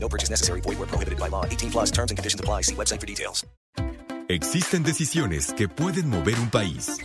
[0.00, 0.60] No purchase necessary.
[0.62, 1.44] Void where prohibited by law.
[1.44, 2.62] 18 plus terms and conditions apply.
[2.62, 3.44] See website for details.
[4.30, 6.98] Existen decisiones que pueden mover un país.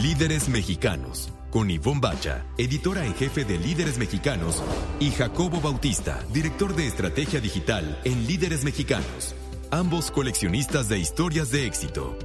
[0.00, 1.32] Líderes mexicanos.
[1.50, 4.62] Con Ivonne Bacha, editora en jefe de Líderes Mexicanos,
[5.00, 9.34] y Jacobo Bautista, director de estrategia digital en Líderes Mexicanos.
[9.72, 12.16] Ambos coleccionistas de historias de éxito.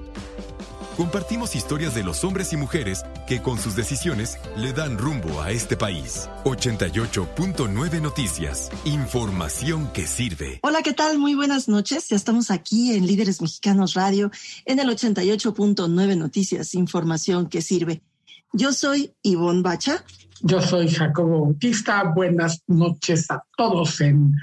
[0.97, 5.51] Compartimos historias de los hombres y mujeres que con sus decisiones le dan rumbo a
[5.51, 6.27] este país.
[6.43, 8.71] 88.9 Noticias.
[8.83, 10.59] Información que sirve.
[10.63, 11.19] Hola, ¿qué tal?
[11.19, 12.09] Muy buenas noches.
[12.09, 14.31] Ya estamos aquí en Líderes Mexicanos Radio
[14.65, 16.73] en el 88.9 Noticias.
[16.73, 18.01] Información que sirve.
[18.51, 20.03] Yo soy Ivonne Bacha.
[20.41, 22.05] Yo soy Jacobo Bautista.
[22.05, 24.33] Buenas noches a todos en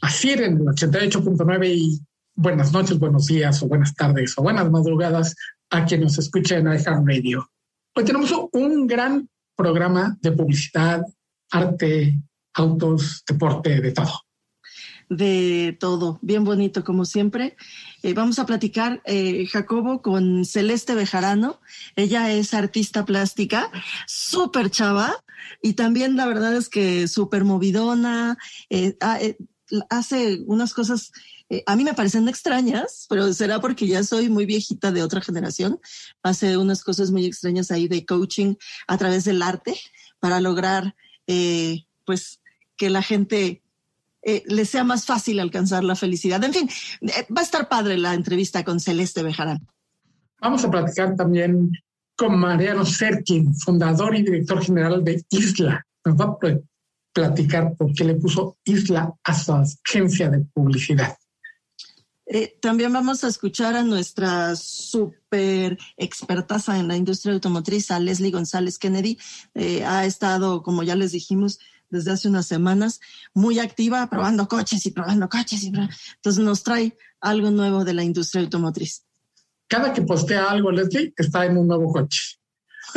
[0.00, 2.00] ASIR en el 88.9 y
[2.34, 5.36] buenas noches, buenos días o buenas tardes o buenas madrugadas
[5.72, 7.50] a quien nos escucha en Radio.
[7.94, 11.02] Hoy tenemos un gran programa de publicidad,
[11.50, 12.20] arte,
[12.52, 14.20] autos, deporte, de todo.
[15.08, 17.56] De todo, bien bonito como siempre.
[18.02, 21.58] Eh, vamos a platicar, eh, Jacobo, con Celeste Bejarano.
[21.96, 23.70] Ella es artista plástica,
[24.06, 25.24] súper chava
[25.62, 28.36] y también la verdad es que súper movidona.
[28.68, 28.96] Eh,
[29.88, 31.12] hace unas cosas
[31.52, 35.20] eh, a mí me parecen extrañas, pero será porque ya soy muy viejita de otra
[35.20, 35.78] generación.
[36.22, 38.54] Hace unas cosas muy extrañas ahí de coaching
[38.88, 39.78] a través del arte
[40.18, 40.94] para lograr,
[41.26, 42.40] eh, pues,
[42.78, 43.62] que la gente
[44.22, 46.42] eh, le sea más fácil alcanzar la felicidad.
[46.42, 46.70] En fin,
[47.36, 49.68] va a estar padre la entrevista con Celeste Bejarán.
[50.40, 51.70] Vamos a platicar también
[52.16, 55.84] con Mariano Serkin, fundador y director general de Isla.
[56.02, 56.38] Nos va a
[57.12, 61.14] platicar por qué le puso Isla a su agencia de publicidad.
[62.34, 68.30] Eh, también vamos a escuchar a nuestra súper expertaza en la industria automotriz, a Leslie
[68.30, 69.18] González Kennedy.
[69.54, 71.58] Eh, ha estado, como ya les dijimos,
[71.90, 73.00] desde hace unas semanas,
[73.34, 75.62] muy activa, probando coches y probando coches.
[75.64, 79.04] Y Entonces nos trae algo nuevo de la industria automotriz.
[79.68, 82.38] Cada que postea algo, Leslie, está en un nuevo coche.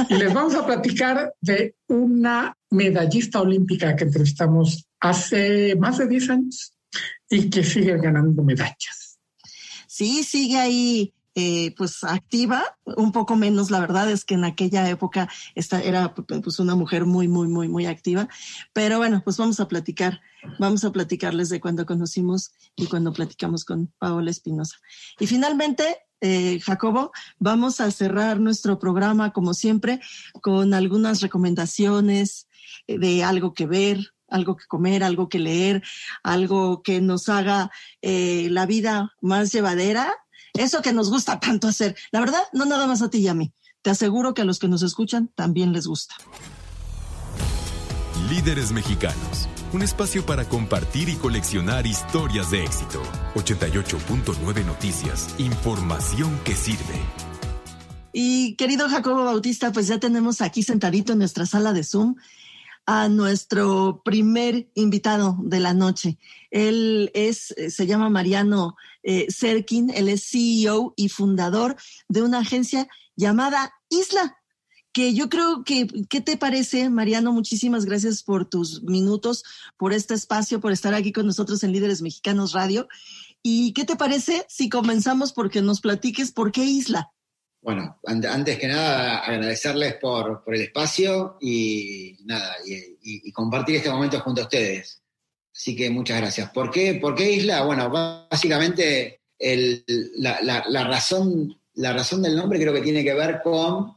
[0.08, 6.30] Y les vamos a platicar de una medallista olímpica que entrevistamos hace más de 10
[6.30, 6.74] años
[7.30, 9.05] y que sigue ganando medallas
[9.96, 14.90] sí sigue ahí eh, pues activa, un poco menos, la verdad es que en aquella
[14.90, 18.28] época esta era pues una mujer muy, muy, muy, muy activa,
[18.74, 20.22] pero bueno, pues vamos a platicar,
[20.60, 24.78] vamos a platicarles de cuando conocimos y cuando platicamos con Paola Espinosa.
[25.18, 30.02] Y finalmente, eh, Jacobo, vamos a cerrar nuestro programa como siempre
[30.42, 32.48] con algunas recomendaciones
[32.88, 35.84] eh, de algo que ver, algo que comer, algo que leer,
[36.24, 37.72] algo que nos haga
[38.02, 40.14] eh, la vida más llevadera,
[40.54, 41.96] eso que nos gusta tanto hacer.
[42.12, 43.54] La verdad, no nada más a ti y a mí.
[43.82, 46.16] Te aseguro que a los que nos escuchan también les gusta.
[48.30, 53.04] Líderes Mexicanos, un espacio para compartir y coleccionar historias de éxito.
[53.36, 57.00] 88.9 Noticias, información que sirve.
[58.12, 62.16] Y querido Jacobo Bautista, pues ya tenemos aquí sentadito en nuestra sala de Zoom
[62.86, 66.18] a nuestro primer invitado de la noche.
[66.52, 71.76] Él es, eh, se llama Mariano eh, Serkin, él es CEO y fundador
[72.08, 74.38] de una agencia llamada Isla,
[74.94, 77.34] que yo creo que, ¿qué te parece, Mariano?
[77.34, 79.44] Muchísimas gracias por tus minutos,
[79.78, 82.88] por este espacio, por estar aquí con nosotros en Líderes Mexicanos Radio.
[83.44, 87.12] ¿Y qué te parece si comenzamos porque nos platiques por qué Isla?
[87.66, 94.42] Bueno, antes que nada, agradecerles por, el espacio y nada, y, compartir este momento junto
[94.42, 95.02] a ustedes.
[95.52, 96.52] Así que muchas gracias.
[96.52, 97.64] ¿Por qué, ¿Por qué Isla?
[97.64, 103.96] Bueno, básicamente la, razón, la razón del nombre creo que tiene que ver con,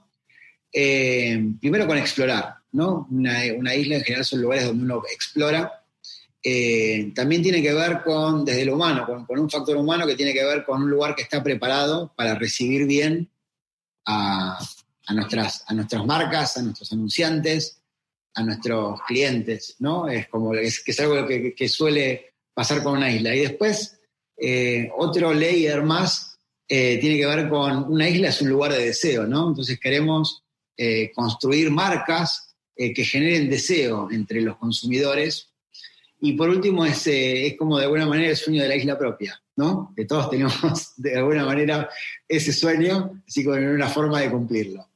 [0.73, 3.07] eh, primero con explorar, ¿no?
[3.11, 5.85] Una, isla en general son lugares donde uno explora.
[6.43, 10.17] Eh, también tiene que ver con, desde lo humano, con, con un factor humano que
[10.17, 13.29] tiene que ver con un lugar que está preparado para recibir bien
[14.09, 14.59] a,
[15.15, 17.81] nuestras, a nuestras marcas, a nuestros anunciantes,
[18.35, 20.09] a nuestros clientes, ¿no?
[20.09, 23.35] Es como es, que es algo que, suele pasar con una isla.
[23.35, 24.01] Y después,
[24.37, 28.87] eh, otro layer más eh, tiene que ver con una isla es un lugar de
[28.87, 29.49] deseo, ¿no?
[29.49, 30.43] Entonces queremos
[30.77, 32.45] eh, construir marcas
[32.77, 35.51] que generen deseo entre los consumidores.
[36.21, 39.43] Y por último, es, es como de alguna manera el sueño de la isla propia,
[39.59, 39.93] ¿no?
[39.97, 40.55] Que todos tenemos
[40.97, 41.89] de alguna manera
[42.29, 44.87] ese sueño, así como una forma de cumplirlo.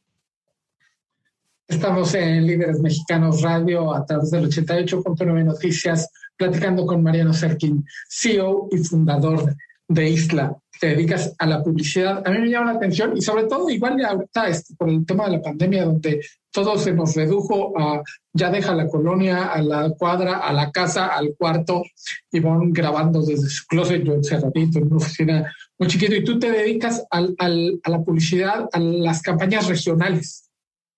[1.67, 8.69] Estamos en Líderes Mexicanos Radio a través del 88.9 Noticias, platicando con Mariano Serkin, CEO
[8.71, 9.57] y fundador
[9.89, 10.57] de Isla.
[10.83, 12.27] Te dedicas a la publicidad.
[12.27, 15.07] A mí me llama la atención y sobre todo igual ya ahorita este, por el
[15.07, 16.21] tema de la pandemia donde
[16.51, 18.03] todo se nos redujo a
[18.33, 21.85] ya deja la colonia, a la cuadra, a la casa, al cuarto
[22.33, 26.37] y van grabando desde su closet, yo encerradito en una oficina muy chiquito y tú
[26.41, 30.51] te dedicas al, al, a la publicidad, a las campañas regionales,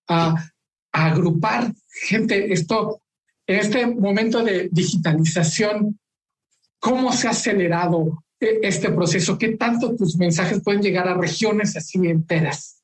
[0.07, 0.33] a
[0.91, 1.71] agrupar
[2.07, 2.51] gente.
[2.51, 3.03] Esto,
[3.45, 5.99] en este momento de digitalización,
[6.79, 8.24] ¿cómo se ha acelerado
[8.61, 9.37] este proceso?
[9.37, 12.81] ¿Qué tanto tus mensajes pueden llegar a regiones así enteras?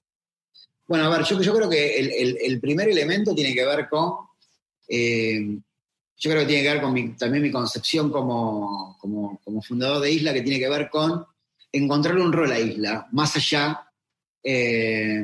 [0.87, 4.13] Bueno, a ver, yo, creo que el, primer elemento tiene que ver con,
[4.89, 5.57] eh,
[6.17, 10.11] yo creo que tiene que ver con mi, también mi concepción como, como, fundador de
[10.11, 11.25] Isla, que tiene que ver con
[11.71, 13.87] encontrar un rol a Isla, más allá
[14.43, 15.23] eh,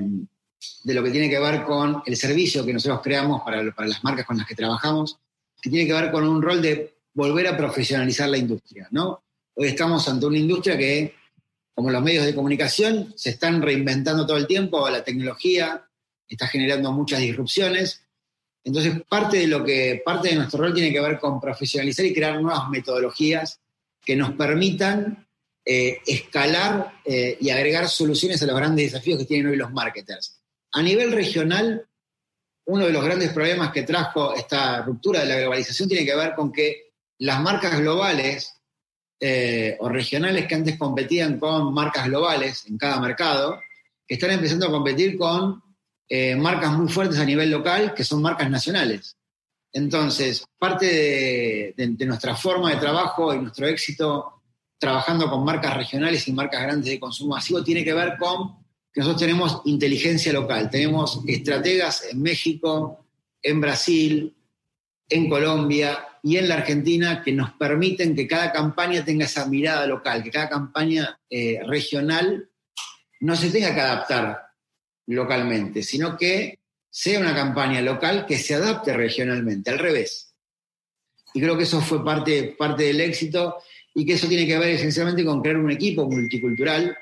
[0.84, 4.04] de lo que tiene que ver con el servicio que nosotros creamos para, para, las
[4.04, 5.20] marcas con las que trabajamos,
[5.62, 8.88] que tiene que ver con un rol de volver a profesionalizar la industria.
[8.92, 9.24] ¿no?
[9.60, 11.16] Hoy estamos ante una industria que,
[11.74, 15.84] como los medios de comunicación, se están reinventando todo el tiempo, la tecnología
[16.28, 18.04] está generando muchas disrupciones.
[18.64, 22.14] Entonces, parte de, lo que, parte de nuestro rol tiene que ver con profesionalizar y
[22.14, 23.60] crear nuevas metodologías
[24.06, 25.28] que nos permitan
[25.66, 30.40] eh, escalar eh, y agregar soluciones a los grandes desafíos que tienen hoy los marketers.
[30.74, 31.84] A nivel regional,
[32.66, 36.36] uno de los grandes problemas que trajo esta ruptura de la globalización tiene que ver
[36.36, 38.57] con que las marcas globales
[39.20, 43.60] eh, o regionales que antes competían con marcas globales en cada mercado,
[44.08, 45.62] están empezando a competir con
[46.08, 49.18] eh, marcas muy fuertes a nivel local, que son marcas nacionales.
[49.74, 54.42] Entonces, parte de, de, nuestra forma de trabajo y nuestro éxito
[54.80, 58.68] trabajando con marcas regionales y marcas grandes de consumo masivo tiene que ver con
[58.98, 63.06] nosotros tenemos inteligencia local, tenemos estrategas en México,
[63.44, 64.36] en Brasil,
[65.10, 69.86] en Colombia y en la Argentina que nos permiten que cada campaña tenga esa mirada
[69.88, 72.50] local, que cada campaña eh, regional
[73.22, 74.42] no se tenga que adaptar
[75.08, 76.60] localmente, sino que
[76.90, 80.34] sea una campaña local que se adapte regionalmente, al revés.
[81.34, 83.58] Y creo que eso fue parte, parte del éxito
[83.94, 86.98] y que eso tiene que ver esencialmente con crear un equipo multicultural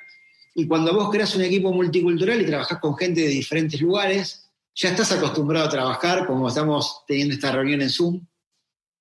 [0.58, 4.45] y cuando vos creas un equipo multicultural y trabajás con gente de diferentes lugares,
[4.76, 8.26] ya estás acostumbrado a trabajar, como estamos teniendo esta reunión en Zoom.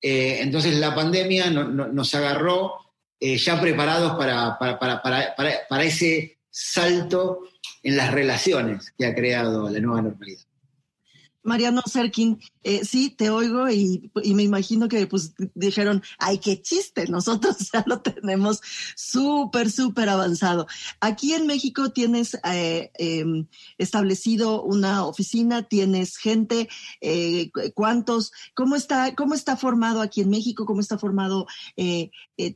[0.01, 2.75] Eh, entonces la pandemia nos agarró
[3.19, 7.41] eh, ya preparados para, para, para ese salto
[7.83, 10.45] en las relaciones que ha creado la nueva normalidad.
[11.45, 17.07] Mariano Serkin, eh, sí, te oigo y, me imagino que pues dijeron, ay, qué chiste,
[17.09, 18.61] nosotros ya lo tenemos
[18.97, 20.67] súper, súper avanzado.
[21.01, 23.47] Aquí en México tienes eh, em,
[23.77, 26.69] establecido una oficina, tienes gente,
[27.03, 28.33] eh, ¿cuántos?
[28.55, 30.65] ¿Cómo está, ¿Cómo está formado aquí en México?
[30.65, 31.47] ¿Cómo está formado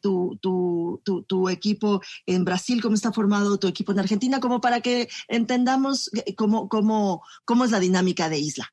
[0.01, 2.81] tu, tu, tu, tu, equipo en Brasil?
[2.81, 4.41] ¿Cómo está formado tu equipo en Argentina?
[4.41, 8.73] Como para que entendamos cómo es la dinámica de Isla.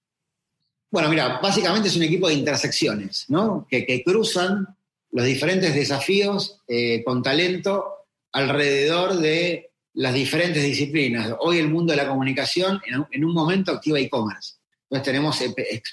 [0.91, 3.67] Bueno, mira, básicamente es un equipo de intersecciones, ¿no?
[3.69, 4.67] Que, cruzan
[5.11, 7.85] los diferentes desafíos eh, con talento
[8.31, 11.33] alrededor de las diferentes disciplinas.
[11.39, 14.55] Hoy el mundo de la comunicación en un, momento activa e-commerce.
[14.83, 15.41] Entonces tenemos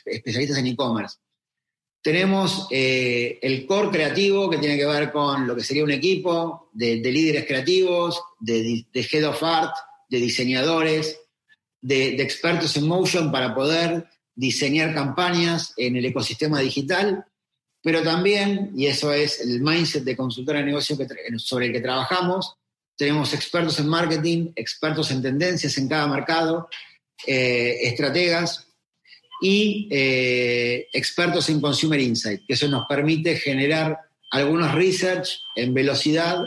[0.06, 1.16] especialistas en e-commerce.
[2.02, 6.70] Tenemos eh, el core creativo que tiene que ver con lo que sería un equipo
[6.72, 9.72] de, líderes creativos, de, head of art,
[10.08, 11.20] de diseñadores,
[11.80, 17.24] de, de expertos en motion para poder diseñar campañas en el ecosistema digital,
[17.82, 20.96] pero también, y eso es el mindset de consultora de negocio
[21.38, 22.56] sobre el que trabajamos,
[22.96, 26.68] tenemos expertos en marketing, expertos en tendencias en cada mercado,
[27.26, 28.68] eh, estrategas
[29.40, 33.98] y eh, expertos en consumer insight, que eso nos permite generar
[34.30, 36.38] algunos research en velocidad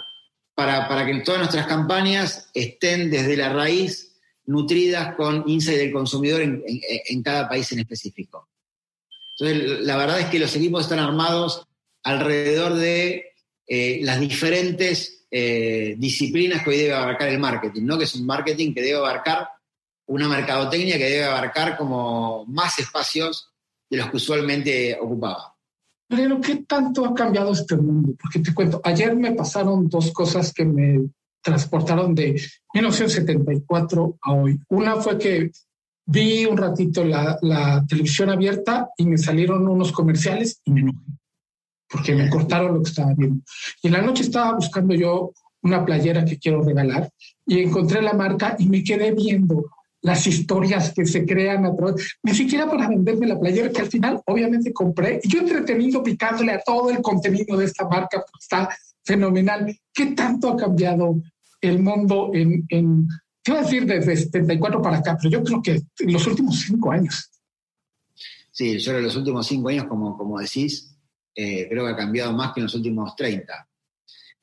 [0.56, 4.15] para, para que todas nuestras campañas estén desde la raíz
[4.48, 8.50] nutridas con insight del consumidor en, cada país en específico.
[9.38, 11.68] Entonces, la verdad es que los equipos están armados
[12.04, 13.34] alrededor de
[13.68, 17.98] eh, las diferentes eh, disciplinas que hoy debe abarcar el marketing, ¿no?
[17.98, 19.50] que es un marketing que debe abarcar
[20.08, 23.50] una mercadotecnia que debe abarcar como más espacios
[23.90, 25.56] de los que usualmente ocupaba.
[26.08, 28.14] Pero, ¿qué tanto ha cambiado este mundo?
[28.22, 31.00] Porque te cuento, ayer me pasaron dos cosas que me
[31.46, 32.42] transportaron de
[32.74, 34.60] 1974 a hoy.
[34.70, 35.52] Una fue que
[36.08, 41.00] vi un ratito la, la, televisión abierta y me salieron unos comerciales y me enojé
[41.88, 43.44] porque me cortaron lo que estaba viendo.
[43.82, 47.10] Y en la noche estaba buscando yo una playera que quiero regalar
[47.46, 49.66] y encontré la marca y me quedé viendo
[50.02, 53.88] las historias que se crean a través, ni siquiera para venderme la playera que al
[53.88, 58.44] final obviamente compré y yo entretenido picándole a todo el contenido de esta marca, pues
[58.44, 58.70] está
[59.04, 59.76] fenomenal.
[59.94, 61.22] ¿Qué tanto ha cambiado
[61.66, 65.72] el mundo en, te iba a decir desde 74 para acá, pero yo creo que
[66.00, 67.30] en los últimos cinco años.
[68.52, 70.96] Sí, yo en los últimos cinco años, como, como decís,
[71.36, 73.70] eh, creo que ha cambiado más que en los últimos 30.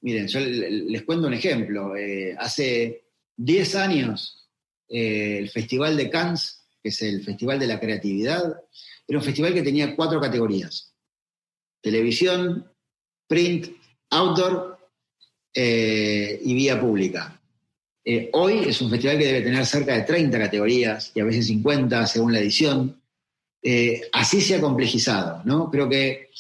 [0.03, 1.97] Miren, yo les cuento un ejemplo.
[1.97, 4.51] Eh, hace 10 años,
[4.89, 8.55] eh, el Festival de Cannes, que es el Festival de la Creatividad,
[9.07, 10.95] era un festival que tenía cuatro categorías.
[11.81, 12.71] Televisión,
[13.27, 13.69] print,
[14.11, 14.72] outdoor
[15.55, 17.41] y vía pública.
[18.33, 22.07] hoy es un festival que debe tener cerca de 30 categorías y a veces 50
[22.07, 23.01] según la edición.
[24.13, 25.71] así se ha complejizado, ¿no?
[25.71, 26.31] Creo que,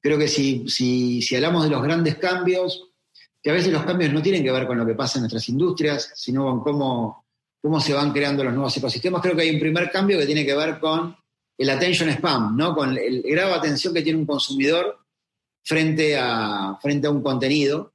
[0.00, 2.90] creo que si, si, si hablamos de los grandes cambios,
[3.44, 5.46] que a veces los cambios no tienen que ver con lo que pasa en nuestras
[5.50, 7.26] industrias, sino con cómo,
[7.60, 9.22] cómo se van creando los nuevos ecosistemas.
[9.22, 11.16] Creo que hay un primer cambio que tiene que ver con
[11.56, 12.74] el attention spam, ¿no?
[12.74, 14.98] con el grado de atención que tiene un consumidor
[15.62, 17.93] frente a, frente a un contenido.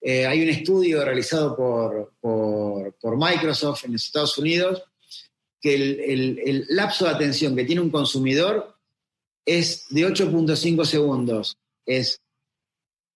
[0.00, 4.82] Eh, hay un estudio realizado por, Microsoft en los Estados Unidos
[5.60, 8.76] que el, el lapso de atención que tiene un consumidor
[9.44, 11.56] es de 8.5 segundos.
[11.86, 12.20] Es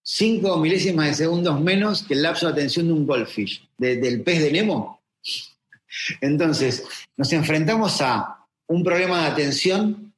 [0.04, 4.42] 5 milésimas de segundos menos que el lapso de atención de un goldfish, del pez
[4.42, 5.02] de Nemo.
[6.20, 6.84] Entonces,
[7.16, 10.14] nos enfrentamos a un problema de atención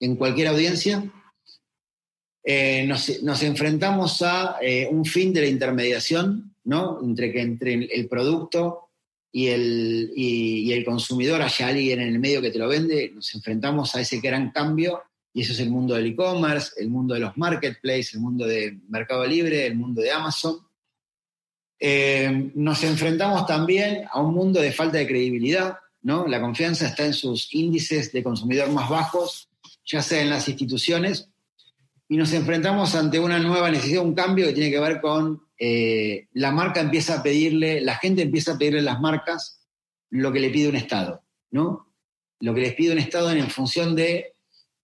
[0.00, 1.04] en cualquier audiencia,
[2.44, 7.00] eh, nos, enfrentamos a eh, un fin de la intermediación, ¿no?
[7.02, 8.90] Entre que entre el producto
[9.32, 13.34] y el, y el consumidor haya alguien en el medio que te lo vende, nos
[13.34, 17.20] enfrentamos a ese gran cambio y eso es el mundo del e-commerce, el mundo de
[17.20, 20.58] los marketplaces, el mundo de Mercado Libre, el mundo de Amazon.
[21.80, 26.28] Eh, nos enfrentamos también a un mundo de falta de credibilidad, ¿no?
[26.28, 29.48] La confianza está en sus índices de consumidor más bajos,
[29.84, 31.28] ya sea en las instituciones,
[32.14, 36.28] y nos enfrentamos ante una nueva necesidad, un cambio que tiene que ver con eh,
[36.34, 39.66] la marca empieza a pedirle, la gente empieza a pedirle a las marcas
[40.10, 41.92] lo que le pide un Estado, ¿no?
[42.38, 44.36] Lo que les pide un Estado en función de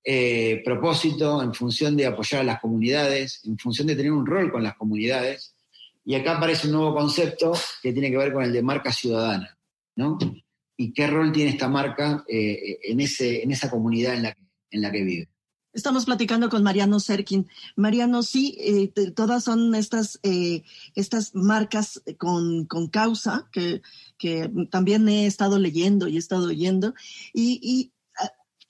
[0.02, 4.50] eh, propósito, en función de apoyar a las comunidades, en función de tener un rol
[4.50, 5.54] con las comunidades.
[6.04, 9.56] Y acá aparece un nuevo concepto que tiene que ver con el de marca ciudadana,
[9.94, 10.18] ¿no?
[10.76, 14.36] Y qué rol tiene esta marca eh, en, ese, en esa comunidad en la
[14.70, 15.29] en la que vive.
[15.72, 17.48] Estamos platicando con Mariano Serkin.
[17.76, 23.82] Mariano, sí, eh, todas son estas, estas marcas con, con causa que,
[24.18, 26.94] que, también he estado leyendo y he estado oyendo.
[27.32, 27.92] Y, y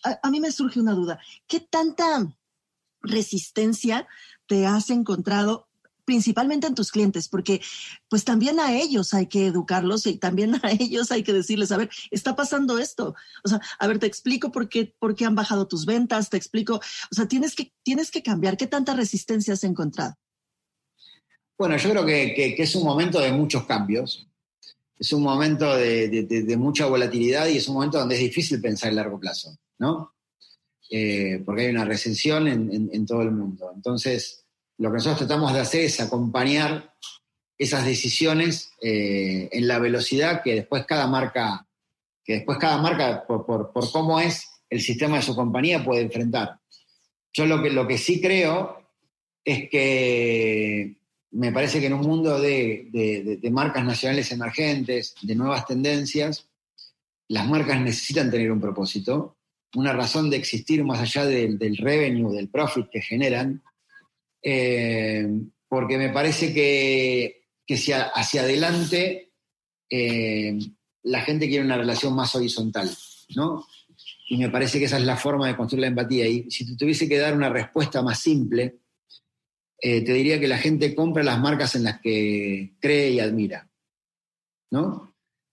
[0.02, 1.18] a, mí me surge una duda.
[1.46, 2.34] ¿Qué tanta
[3.02, 4.06] resistencia
[4.46, 5.68] te has encontrado
[6.10, 7.60] principalmente en tus clientes, porque
[8.08, 11.76] pues también a ellos hay que educarlos y también a ellos hay que decirles, a
[11.76, 13.14] ver, está pasando esto.
[13.44, 16.36] O sea, a ver, te explico por qué, por qué han bajado tus ventas, te
[16.36, 18.56] explico, o sea, tienes que, tienes que cambiar.
[18.56, 20.16] ¿Qué tanta resistencia has encontrado?
[21.56, 24.26] Bueno, yo creo que, es un momento de muchos cambios,
[24.98, 28.96] es un momento de, mucha volatilidad y es un momento donde es difícil pensar en
[28.96, 29.56] largo plazo.
[29.78, 30.12] ¿no?
[30.90, 33.70] Eh, porque hay una recesión en, todo el mundo.
[33.72, 34.44] Entonces,
[34.80, 36.94] lo que nosotros tratamos de hacer es acompañar
[37.58, 41.66] esas decisiones eh, en la velocidad que después cada marca,
[42.24, 46.58] que después cada marca, por, cómo es el sistema de su compañía, puede enfrentar.
[47.32, 48.82] Yo lo que, lo que sí creo
[49.44, 50.96] es que
[51.32, 56.48] me parece que en un mundo de marcas nacionales emergentes, de nuevas tendencias,
[57.28, 59.36] las marcas necesitan tener un propósito
[59.74, 63.62] una razón de existir más allá del, revenue, del profit que generan,
[64.42, 65.28] eh,
[65.68, 69.32] porque me parece que, que hacia, adelante
[69.88, 70.58] eh,
[71.02, 72.90] la gente quiere una relación más horizontal,
[73.36, 73.66] ¿no?
[74.28, 76.26] Y me parece que esa es la forma de construir la empatía.
[76.26, 78.78] Y si tuviese que dar una respuesta más simple,
[79.80, 83.68] eh, te diría que la gente compra las marcas en las que cree y admira,
[84.70, 85.08] ¿no?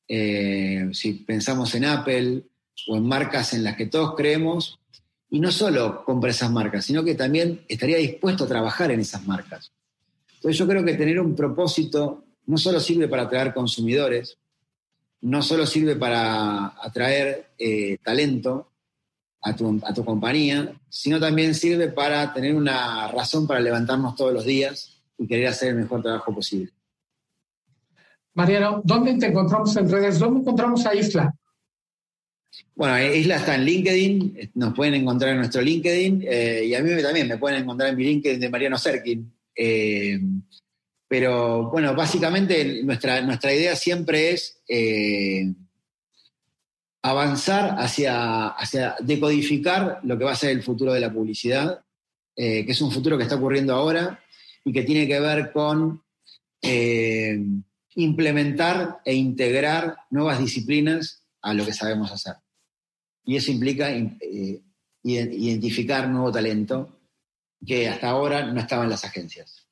[0.09, 2.45] si pensamos en Apple,
[2.87, 4.79] o en marcas en las que todos creemos,
[5.29, 9.25] y no solo compra esas marcas, sino que también estaría dispuesto a trabajar en esas
[9.25, 9.71] marcas.
[10.35, 14.37] Entonces yo creo que tener un propósito no solo sirve para atraer consumidores,
[15.21, 18.71] no solo sirve para atraer eh, talento
[19.41, 24.33] a tu, a tu compañía, sino también sirve para tener una razón para levantarnos todos
[24.33, 26.71] los días y querer hacer el mejor trabajo posible.
[28.33, 30.19] Mariano, ¿dónde te encontramos en redes?
[30.19, 31.33] ¿Dónde encontramos a Isla?
[32.75, 37.01] Bueno, Isla está en LinkedIn, nos pueden encontrar en nuestro LinkedIn eh, y a mí
[37.01, 39.31] también me pueden encontrar en mi LinkedIn de Mariano Serkin.
[39.55, 40.19] Eh,
[41.07, 45.53] Pero bueno, básicamente nuestra, nuestra idea siempre es eh,
[47.01, 51.81] avanzar hacia, hacia decodificar lo que va a ser el futuro de la publicidad,
[52.35, 54.19] eh, que es un futuro que está ocurriendo ahora
[54.65, 56.03] y que tiene que ver con
[56.61, 57.39] eh,
[57.95, 62.35] implementar e integrar nuevas disciplinas a lo que sabemos hacer.
[63.27, 64.63] Y eso implica eh,
[65.03, 67.01] identificar nuevo talento
[67.63, 69.67] que hasta ahora no estaba en las agencias.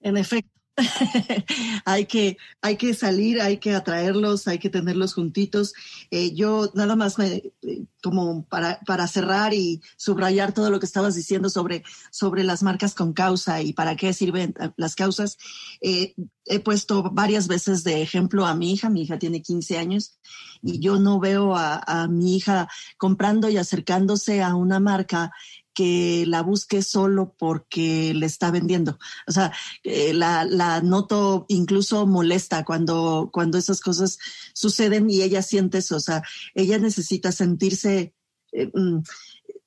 [0.00, 0.57] En efecto.
[1.84, 5.74] hay, que, hay que salir, hay que atraerlos, hay que tenerlos juntitos.
[6.10, 10.86] Eh, yo nada más me, eh, como para, para cerrar y subrayar todo lo que
[10.86, 15.36] estabas diciendo sobre, sobre las marcas con causa y para qué sirven eh, las causas.
[15.80, 20.18] he puesto varias veces de ejemplo a mi hija, mi hija tiene 15 años
[20.62, 25.32] y yo no veo a, a mi hija comprando y acercándose a una marca
[25.78, 28.98] que la busque solo porque le está vendiendo.
[29.28, 29.52] O sea,
[29.84, 34.18] eh, la, la, noto incluso molesta cuando, cuando esas cosas
[34.54, 35.94] suceden y ella siente eso.
[35.94, 36.24] O sea,
[36.56, 38.12] ella necesita sentirse
[38.50, 38.98] eh, mm,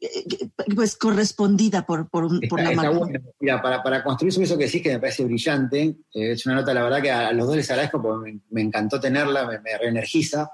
[0.02, 3.22] eh, pues correspondida por, por, por la marca.
[3.40, 6.84] Mira, para, para, construir eso que decís que me parece brillante, es una nota, la
[6.84, 10.52] verdad, que a, los dos les agradezco porque me, me encantó tenerla, me, me reenergiza.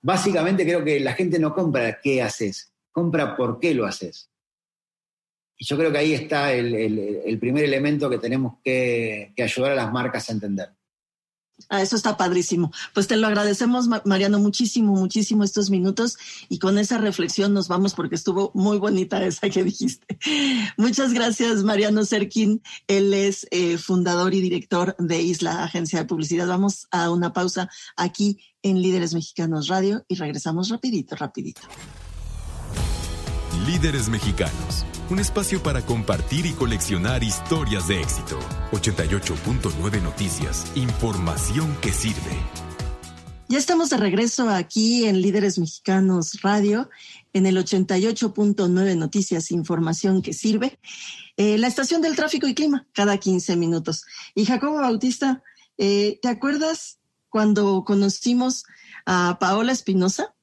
[0.00, 4.28] básicamente creo que la gente no compra qué haces, compra por qué lo haces.
[5.56, 9.92] Y yo creo que ahí está el, primer elemento que tenemos que, ayudar a las
[9.92, 10.70] marcas a entender.
[11.68, 12.72] Ah, eso está padrísimo.
[12.94, 16.16] Pues te lo agradecemos, Mariano, muchísimo, muchísimo estos minutos
[16.48, 20.18] y con esa reflexión nos vamos porque estuvo muy bonita esa que dijiste.
[20.76, 22.62] Muchas gracias, Mariano Serkin.
[22.86, 26.46] Él es eh, fundador y director de Isla Agencia de Publicidad.
[26.48, 31.62] Vamos a una pausa aquí en Líderes Mexicanos Radio y regresamos rapidito, rapidito.
[33.68, 38.38] Líderes Mexicanos, un espacio para compartir y coleccionar historias de éxito.
[38.72, 42.34] 88.9 Noticias, información que sirve.
[43.46, 46.88] Ya estamos de regreso aquí en Líderes Mexicanos Radio,
[47.34, 50.78] en el 88.9 Noticias, información que sirve.
[51.36, 54.06] Eh, la estación del tráfico y clima, cada 15 minutos.
[54.34, 55.42] Y Jacobo Bautista,
[55.76, 58.64] eh, ¿te acuerdas cuando conocimos
[59.04, 60.34] a Paola Espinosa?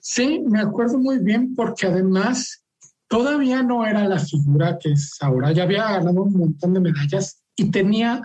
[0.00, 2.64] Sí, me acuerdo muy bien porque además
[3.08, 5.52] todavía no era la figura que es ahora.
[5.52, 8.22] Ya había ganado un montón de medallas y tenía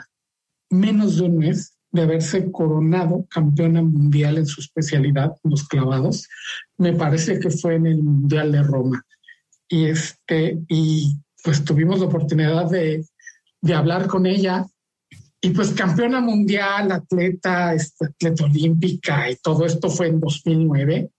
[0.69, 6.27] menos de un mes de haberse coronado campeona mundial en su especialidad, los clavados.
[6.77, 9.05] Me parece que fue en el Mundial de Roma.
[9.69, 13.05] Y este, y pues tuvimos la oportunidad de,
[13.62, 14.65] de hablar con ella.
[15.39, 21.12] Y pues campeona mundial, atleta, este, atleta olímpica y todo esto fue en 2009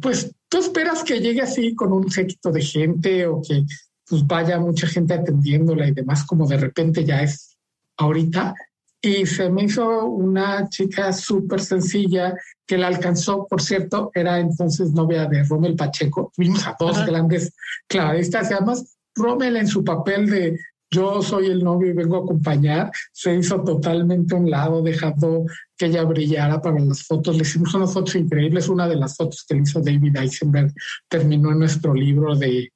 [0.00, 3.64] pues tú esperas que llegue así con un séquito de gente o que
[4.06, 7.56] pues vaya mucha gente atendiéndola y demás, como de repente ya es
[7.96, 8.54] ahorita.
[9.00, 12.34] Y se me hizo una chica súper sencilla
[12.66, 16.32] que la alcanzó, por cierto, era entonces novia de Rommel Pacheco.
[16.38, 17.54] Vimos a dos grandes
[17.86, 20.58] clavadistas y además Rommel en su papel de
[20.94, 25.44] yo soy el novio y vengo a acompañar, se hizo totalmente a un lado, dejando
[25.76, 27.36] que ella brillara para las fotos.
[27.36, 28.68] Le hicimos unas fotos increíbles.
[28.68, 30.72] Una de las fotos que le hizo David Eisenberg
[31.08, 32.72] terminó en nuestro libro de,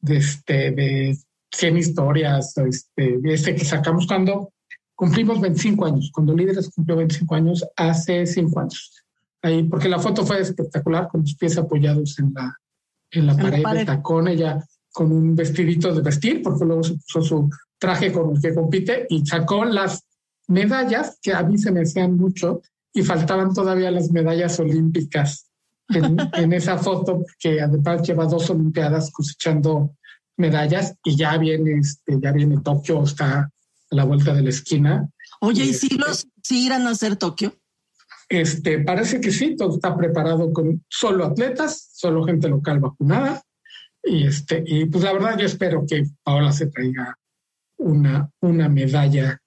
[0.00, 1.16] de, este, de
[1.50, 4.52] 100 historias, este, este que sacamos cuando
[4.94, 9.04] cumplimos 25 años, cuando Líderes cumplió 25 años, hace 5 años.
[9.42, 12.56] Ahí, porque la foto fue espectacular, con los pies apoyados en la,
[13.10, 17.22] en la, pared, de tacón, ella con un vestidito de vestir, porque luego se puso
[17.22, 20.04] su traje con el que compite y sacó las
[20.48, 25.48] medallas que a mí se me hacían mucho y faltaban todavía las medallas olímpicas
[25.88, 29.96] en, esa foto que además lleva dos olimpiadas cosechando
[30.36, 33.50] medallas y ya viene este, ya viene Tokio está a
[33.90, 35.08] la vuelta de la esquina.
[35.40, 37.54] Oye y, si este, los si irán a hacer Tokio
[38.28, 43.42] este parece que sí todo está preparado con solo atletas solo gente local vacunada
[44.04, 47.16] y este y pues la verdad yo espero que Paola se traiga
[47.78, 49.42] una una medalla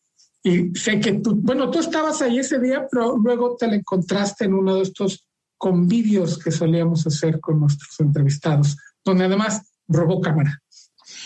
[0.46, 4.46] y sé que tú, bueno, tú estabas ahí ese día, pero luego te la encontraste
[4.46, 5.26] en uno de estos
[5.58, 10.62] convivios que solíamos hacer con nuestros entrevistados, donde además robó cámara.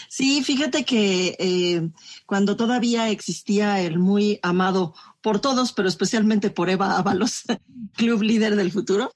[0.07, 1.89] Sí, fíjate que eh,
[2.25, 7.43] cuando todavía existía el muy amado por todos, pero especialmente por Eva Ábalos,
[7.97, 9.11] Club Líder del Futuro,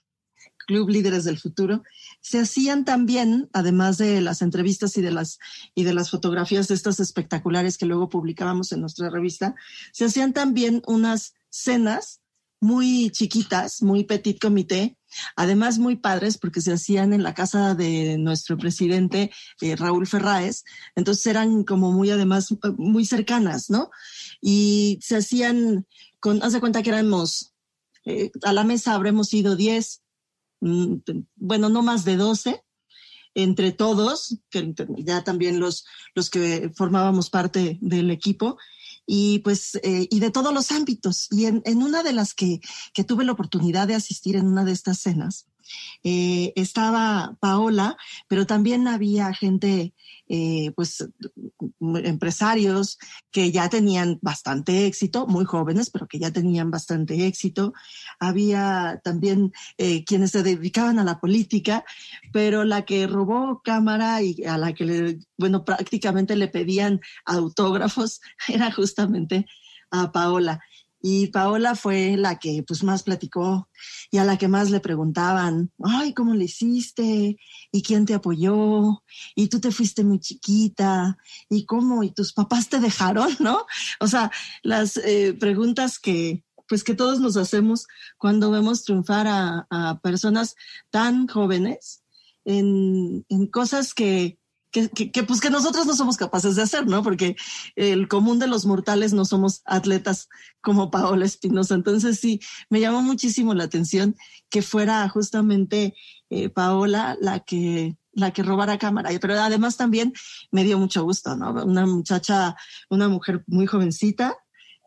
[0.67, 1.81] Club Líderes del Futuro,
[2.23, 5.39] se hacían también, además de las entrevistas y de las,
[5.75, 9.55] y de las fotografías de estas espectaculares que luego publicábamos en nuestra revista,
[9.91, 12.21] se hacían también unas cenas
[12.61, 14.97] muy chiquitas, muy petit comité,
[15.35, 20.63] además muy padres porque se hacían en la casa de nuestro presidente eh, Raúl Ferráez,
[20.95, 23.91] entonces eran como muy además muy cercanas, ¿no?
[24.39, 25.85] Y se hacían
[26.21, 27.53] con, haz de cuenta que éramos,
[28.05, 30.02] eh, a la mesa habremos ido 10, mm,
[31.35, 32.63] bueno, no más de 12,
[33.35, 38.57] entre todos, que ya también los, los que formábamos parte del equipo,
[39.05, 41.27] y pues, eh, y de todos los ámbitos.
[41.31, 42.61] Y en, en una de las que,
[42.93, 45.47] que, tuve la oportunidad de asistir en una de estas cenas,
[46.03, 47.97] eh, estaba Paola,
[48.27, 49.93] pero también había gente
[50.27, 51.05] eh, pues
[51.79, 52.97] empresarios
[53.29, 57.73] que ya tenían bastante éxito, muy jóvenes, pero que ya tenían bastante éxito.
[58.19, 61.83] Había también eh, quienes se dedicaban a la política,
[62.31, 68.21] pero la que robó cámara y a la que, le, bueno, prácticamente le pedían autógrafos
[68.47, 69.45] era justamente
[69.91, 70.61] a Paola.
[71.05, 73.67] Y Paola fue la que pues más platicó
[74.09, 77.35] y a la que más le preguntaban, ay, ¿cómo le hiciste?
[77.73, 79.03] ¿Y quién te apoyó?
[79.35, 81.17] ¿Y tú te fuiste muy chiquita?
[81.49, 82.03] ¿Y cómo?
[82.03, 83.35] ¿Y tus papás te dejaron?
[83.41, 83.65] ¿No?
[83.99, 87.85] O sea, las eh, preguntas que pues que todos nos hacemos
[88.17, 90.55] cuando vemos triunfar a, a personas
[90.89, 92.01] tan jóvenes
[92.45, 94.39] en, en cosas que,
[94.73, 97.03] que, pues que nosotros no somos capaces de hacer, ¿no?
[97.03, 97.35] Porque
[97.75, 100.29] el común de los mortales no somos atletas
[100.61, 101.75] como Paola Espinosa.
[101.75, 104.15] Entonces sí, me llamó muchísimo la atención
[104.49, 105.93] que fuera justamente
[106.29, 110.13] eh, Paola la que la que robara cámara, pero además también
[110.51, 111.51] me dio mucho gusto, ¿no?
[111.63, 112.55] Una muchacha,
[112.89, 114.37] una mujer muy jovencita,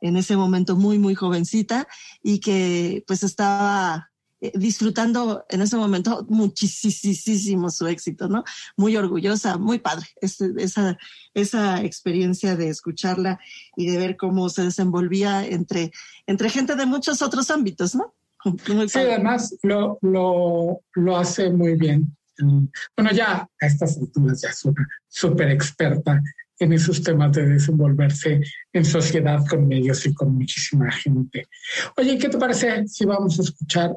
[0.00, 1.88] en ese momento muy, muy jovencita,
[2.22, 4.10] y que pues estaba
[4.54, 8.44] disfrutando en ese momento muchísimo su éxito, ¿no?
[8.76, 10.98] Muy orgullosa, muy padre, este, esa,
[11.34, 13.40] esa experiencia de escucharla
[13.76, 15.90] y de ver cómo se desenvolvía entre,
[16.26, 18.14] entre gente de muchos otros ámbitos, ¿no?
[18.86, 22.16] sí, además lo, lo, lo hace muy bien.
[22.38, 26.20] Bueno, ya a estas alturas ya es una súper experta
[26.58, 28.40] en esos temas de desenvolverse
[28.72, 31.46] en sociedad con medios y con muchísima gente.
[31.96, 33.96] Oye, ¿qué te parece si vamos a escuchar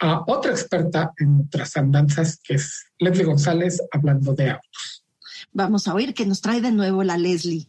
[0.00, 5.04] a otra experta en otras andanzas, que es Leslie González, hablando de autos.
[5.52, 7.68] Vamos a oír que nos trae de nuevo la Leslie.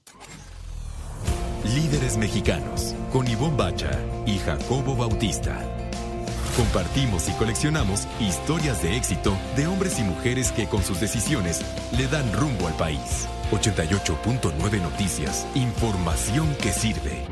[1.75, 3.91] Líderes mexicanos, con Ivonne Bacha
[4.25, 5.57] y Jacobo Bautista.
[6.55, 11.61] Compartimos y coleccionamos historias de éxito de hombres y mujeres que con sus decisiones
[11.97, 13.27] le dan rumbo al país.
[13.51, 17.28] 88.9 Noticias, información que sirve.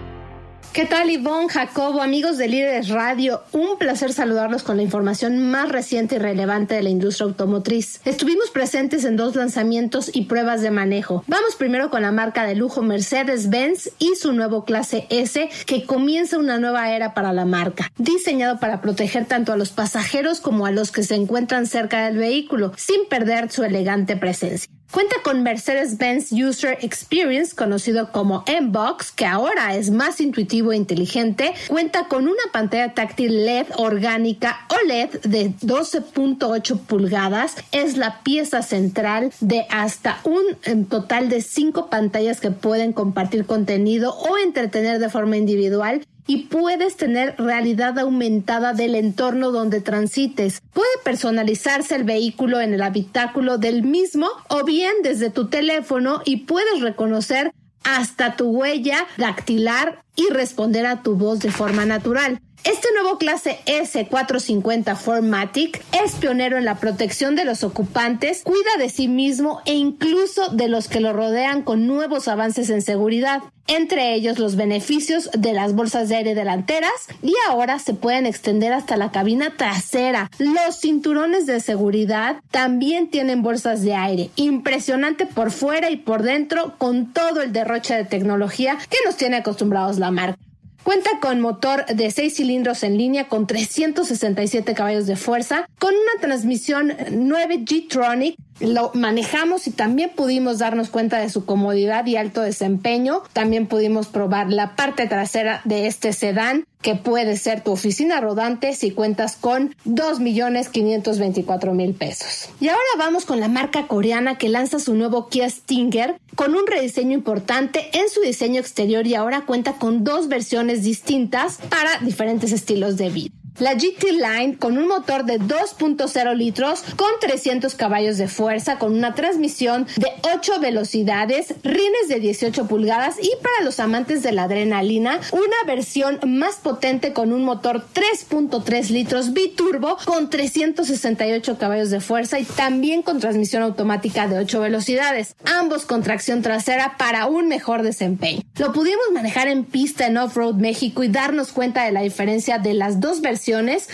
[0.78, 3.42] ¿Qué tal, Ivonne, Jacobo, amigos de Líderes Radio?
[3.52, 8.00] Un placer saludarlos con la información más reciente y relevante de la industria automotriz.
[8.06, 11.24] Estuvimos presentes en dos lanzamientos y pruebas de manejo.
[11.26, 16.38] Vamos primero con la marca de lujo Mercedes-Benz y su nuevo clase S, que comienza
[16.38, 20.72] una nueva era para la marca, diseñado para proteger tanto a los pasajeros como a
[20.72, 24.70] los que se encuentran cerca del vehículo, sin perder su elegante presencia.
[24.90, 31.54] Cuenta con Mercedes-Benz User Experience, conocido como M-Box, que ahora es más intuitivo e inteligente.
[31.68, 37.56] Cuenta con una pantalla táctil LED orgánica OLED de 12.8 pulgadas.
[37.72, 44.16] Es la pieza central de hasta un total de cinco pantallas que pueden compartir contenido
[44.16, 50.62] o entretener de forma individual y puedes tener realidad aumentada del entorno donde transites.
[50.74, 56.38] Puede personalizarse el vehículo en el habitáculo del mismo o bien desde tu teléfono y
[56.38, 57.54] puedes reconocer
[57.96, 62.42] hasta tu huella dactilar y responder a tu voz de forma natural.
[62.64, 68.90] Este nuevo clase S450 Formatic es pionero en la protección de los ocupantes, cuida de
[68.90, 74.14] sí mismo e incluso de los que lo rodean con nuevos avances en seguridad, entre
[74.14, 76.92] ellos los beneficios de las bolsas de aire delanteras
[77.22, 80.30] y ahora se pueden extender hasta la cabina trasera.
[80.38, 86.76] Los cinturones de seguridad también tienen bolsas de aire, impresionante por fuera y por dentro
[86.78, 90.47] con todo el derroche de tecnología que nos tiene acostumbrados la marca.
[90.88, 96.22] Cuenta con motor de 6 cilindros en línea con 367 caballos de fuerza, con una
[96.22, 102.42] transmisión 9 G-Tronic lo manejamos y también pudimos darnos cuenta de su comodidad y alto
[102.42, 103.22] desempeño.
[103.34, 108.74] También pudimos probar la parte trasera de este sedán que puede ser tu oficina rodante
[108.74, 112.50] si cuentas con 2.524.000 pesos.
[112.60, 116.68] Y ahora vamos con la marca coreana que lanza su nuevo Kia Stinger con un
[116.68, 122.52] rediseño importante en su diseño exterior y ahora cuenta con dos versiones distintas para diferentes
[122.52, 123.34] estilos de vida.
[123.60, 128.94] La GT Line con un motor de 2.0 litros con 300 caballos de fuerza, con
[128.94, 134.44] una transmisión de 8 velocidades, rines de 18 pulgadas y para los amantes de la
[134.44, 142.00] adrenalina, una versión más potente con un motor 3.3 litros biturbo con 368 caballos de
[142.00, 147.48] fuerza y también con transmisión automática de 8 velocidades, ambos con tracción trasera para un
[147.48, 148.42] mejor desempeño.
[148.60, 152.76] Lo pudimos manejar en pista en Off-Road México y darnos cuenta de la diferencia de
[152.76, 153.47] las dos versiones,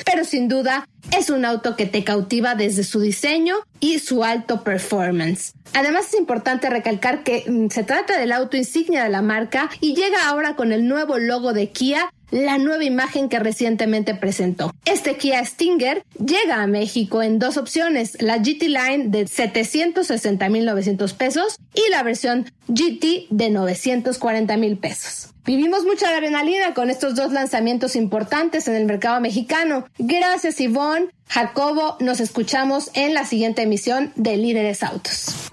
[0.06, 4.64] pero sin duda es un auto que te cautiva desde su diseño y su alto
[4.64, 5.54] performance.
[5.74, 9.96] Además es importante recalcar que mm, se trata del auto insignia de la marca y
[9.96, 14.74] llega ahora con el nuevo logo de Kia la nueva imagen que recientemente presentó.
[14.86, 21.58] Este Kia Stinger llega a México en dos opciones, la GT Line de 760.900 pesos
[21.76, 25.30] y la versión GT de 940 mil pesos.
[25.46, 29.86] Vivimos mucha adrenalina con estos dos lanzamientos importantes en el mercado mexicano.
[30.00, 35.52] Gracias Ivonne, Jacobo, nos escuchamos en la siguiente emisión de Líderes Autos.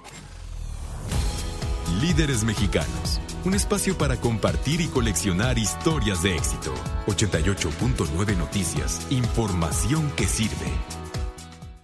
[2.00, 6.74] Líderes Mexicanos un espacio para compartir y coleccionar historias de éxito.
[7.06, 10.70] 88.9 Noticias, información que sirve.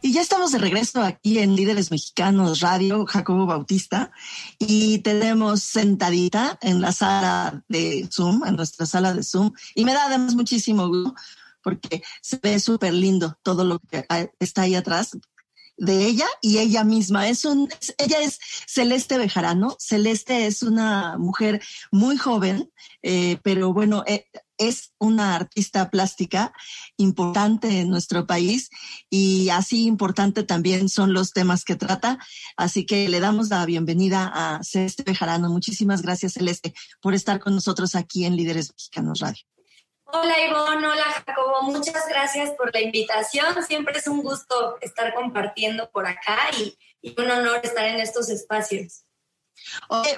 [0.03, 4.13] Y ya estamos de regreso aquí en Líderes Mexicanos Radio, Jacobo Bautista,
[4.59, 9.95] y tenemos sentadita en la sala de Zoom, en nuestra sala de Zoom, y me
[9.95, 11.15] da además muchísimo gusto
[11.63, 14.07] porque se ve súper lindo todo lo que
[14.39, 15.19] está ahí atrás
[15.77, 17.29] de ella y ella misma.
[17.29, 19.77] Es un, ella es Celeste Bejarano.
[19.79, 22.71] Celeste es una mujer muy joven,
[23.03, 24.27] eh, pero bueno, eh,
[24.59, 26.53] es una artista plástica
[26.97, 28.71] importante en nuestro país
[29.11, 32.19] y así importante también son los temas que trata.
[32.57, 35.51] Así que le damos la bienvenida a Celeste Bejarano.
[35.51, 39.56] Muchísimas gracias, Celeste, por estar con nosotros aquí en Líderes Mexicanos Radio.
[40.09, 43.47] Hola Ivonne, hola Jacobo, muchas gracias por la invitación.
[43.67, 46.79] Siempre es un gusto estar compartiendo por acá y,
[47.19, 49.05] un honor estar en estos espacios.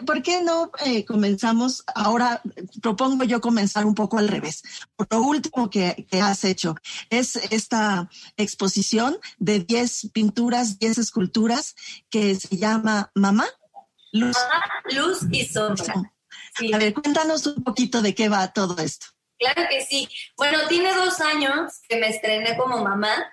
[0.06, 1.84] ¿Por qué no eh, comenzamos?
[1.94, 2.42] Ahora
[2.82, 4.62] propongo yo comenzar un poco al revés.
[4.96, 6.74] Por lo último que, has hecho
[7.08, 11.74] es esta exposición de 10 pinturas, 10 esculturas
[12.10, 13.46] que se llama Mamá,
[14.12, 14.36] Luz.
[14.90, 16.12] Luz y Sombra.
[16.72, 19.17] A ver, cuéntanos un poquito de qué va todo esto.
[19.38, 20.08] Claro que sí.
[20.36, 23.32] Bueno, tiene dos años que me estrené como mamá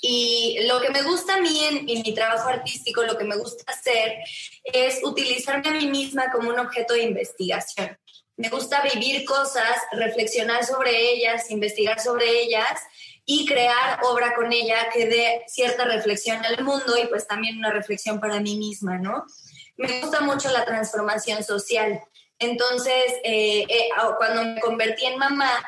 [0.00, 3.72] y lo que me gusta a mí en, mi trabajo artístico, lo que me gusta
[3.72, 4.18] hacer
[4.64, 7.96] es utilizarme a mí misma como un objeto de investigación.
[8.36, 12.80] Me gusta vivir cosas, reflexionar sobre ellas, investigar sobre ellas
[13.24, 17.70] y crear obra con ella que dé cierta reflexión al mundo y pues también una
[17.70, 19.24] reflexión para mí misma, ¿no?
[19.76, 22.02] Me gusta mucho la transformación social.
[22.38, 25.62] Entonces, eh, eh, cuando me convertí en mamá,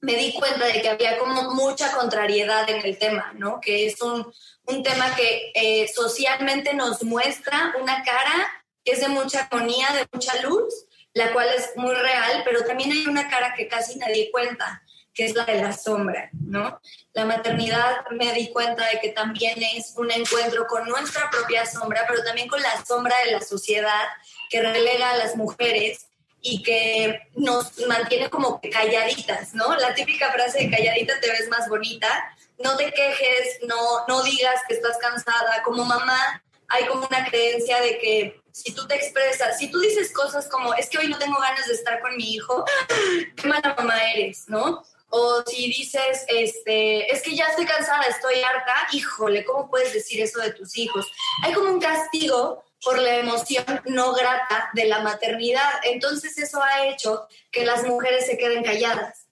[0.00, 3.60] me di cuenta de que había como mucha contrariedad en el tema, ¿no?
[3.60, 4.32] Que es un,
[4.84, 10.40] tema que eh, socialmente nos muestra una cara que es de mucha agonía, de mucha
[10.42, 14.82] luz, la cual es muy real, pero también hay una cara que casi nadie cuenta,
[15.14, 16.80] que es la de la sombra, ¿no?
[17.12, 22.04] La maternidad me di cuenta de que también es un encuentro con nuestra propia sombra,
[22.06, 24.04] pero también con la sombra de la sociedad
[24.48, 26.06] que relega a las mujeres
[26.40, 29.74] y que nos mantiene como calladitas, ¿no?
[29.76, 32.08] La típica frase de calladita te ves más bonita,
[32.58, 35.62] no te quejes, no, no digas que estás cansada.
[35.64, 40.12] Como mamá hay como una creencia de que si tú te expresas, si tú dices
[40.12, 42.64] cosas como, es que hoy no tengo ganas de estar con mi hijo,
[43.36, 44.84] qué mala mamá eres, ¿no?
[45.10, 50.20] O si dices, este, es que ya estoy cansada, estoy harta, híjole, ¿cómo puedes decir
[50.20, 51.10] eso de tus hijos?
[51.42, 55.70] Hay como un castigo por la emoción no grata de la maternidad.
[55.84, 59.26] Entonces eso ha hecho que las mujeres se queden calladas.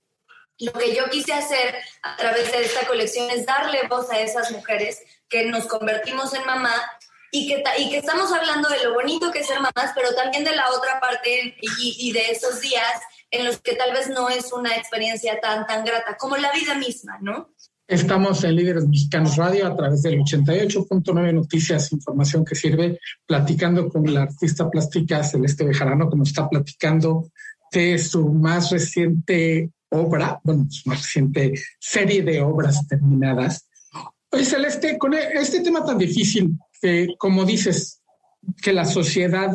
[0.58, 4.50] Lo que yo quise hacer a través de esta colección es darle voz a esas
[4.50, 6.74] mujeres que nos convertimos en mamá
[7.30, 10.44] y que, y que estamos hablando de lo bonito que es ser mamás, pero también
[10.44, 14.28] de la otra parte y, y de esos días en los que tal vez no
[14.28, 17.50] es una experiencia tan, tan grata como la vida misma, ¿no?
[17.88, 24.12] Estamos en Líderes Mexicanos Radio a través del 88.9 Noticias, información que sirve, platicando con
[24.12, 27.30] la artista plástica Celeste Bejarano, que nos está platicando
[27.70, 33.68] de su más reciente obra, bueno, su más reciente serie de obras terminadas.
[34.32, 38.02] Oye, Celeste, con e, este tema tan difícil, que como dices,
[38.60, 39.52] que la sociedad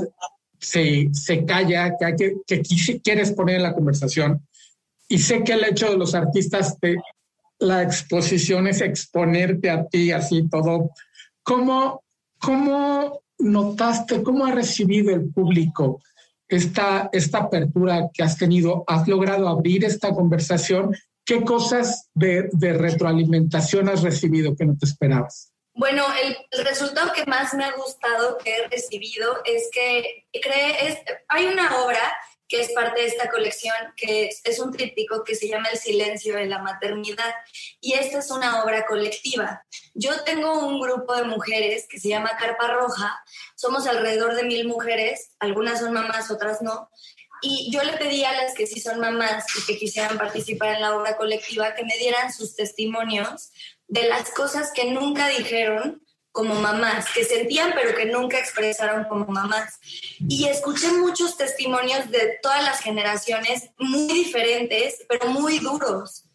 [0.57, 2.61] se, se calla, que, que,
[3.03, 4.47] quieres poner en la conversación,
[5.09, 6.77] y sé que el hecho de los artistas
[7.61, 10.91] la exposición es exponerte a ti, así todo.
[11.41, 12.03] ¿Cómo,
[12.37, 16.01] cómo notaste, cómo ha recibido el público
[16.47, 18.83] esta, esta apertura que has tenido?
[18.87, 20.91] ¿Has logrado abrir esta conversación?
[21.25, 25.53] ¿qué cosas de, de retroalimentación has recibido que no te esperabas?
[25.73, 30.99] Bueno, el, resultado que más me ha gustado que he recibido es que cree, es,
[31.29, 32.01] hay una obra
[32.51, 36.35] que es parte de esta colección, que es, un tríptico que se llama El silencio
[36.35, 37.33] de la maternidad.
[37.79, 39.63] Y esta es una obra colectiva.
[39.93, 43.23] Yo tengo un grupo de mujeres que se llama Carpa Roja.
[43.55, 46.89] Somos alrededor de mil mujeres, algunas son mamás, otras no.
[47.41, 50.81] Y yo le pedí a las que sí son mamás y que quisieran participar en
[50.81, 53.53] la obra colectiva que me dieran sus testimonios
[53.87, 59.25] de las cosas que nunca dijeron como mamás, que sentían pero que nunca expresaron como
[59.25, 59.79] mamás.
[60.19, 66.25] Y escuché muchos testimonios de todas las generaciones muy diferentes, pero muy duros.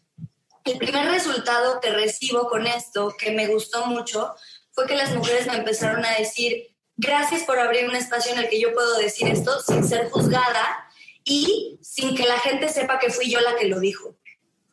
[0.65, 4.35] El primer resultado que recibo con esto, que me gustó mucho,
[4.71, 8.49] fue que las mujeres me empezaron a decir, gracias por abrir un espacio en el
[8.49, 10.87] que yo puedo decir esto sin ser juzgada
[11.23, 14.15] y sin que la gente sepa que fui yo la que lo dijo.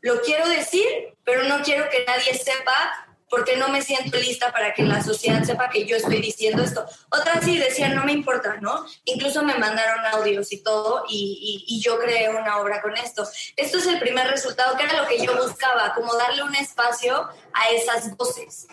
[0.00, 0.84] Lo quiero decir,
[1.24, 3.03] pero no quiero que nadie sepa
[3.35, 6.87] porque no me siento lista para que la sociedad sepa que yo estoy diciendo esto.
[7.11, 8.87] Otras sí decían, no me importa, ¿no?
[9.07, 13.27] Incluso me mandaron audios y todo, y, y, yo creé una obra con esto.
[13.57, 17.29] Esto es el primer resultado, que era lo que yo buscaba, como darle un espacio
[17.53, 18.68] a esas voces.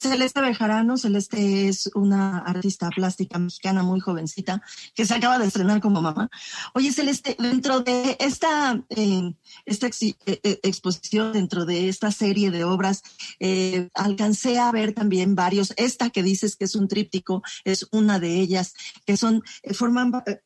[0.00, 0.96] Celeste Bejarano.
[0.96, 4.62] Celeste es una artista plástica mexicana muy jovencita
[4.94, 6.30] que se acaba de estrenar como mamá.
[6.74, 9.34] Oye, Celeste, dentro de esta, eh,
[9.66, 10.16] esta ex, eh,
[10.62, 13.02] exposición, dentro de esta serie de obras,
[13.38, 15.74] eh, alcancé a ver también varios.
[15.76, 20.12] Esta que dices que es un tríptico es una de ellas, que son, eh, forman,
[20.26, 20.40] eh,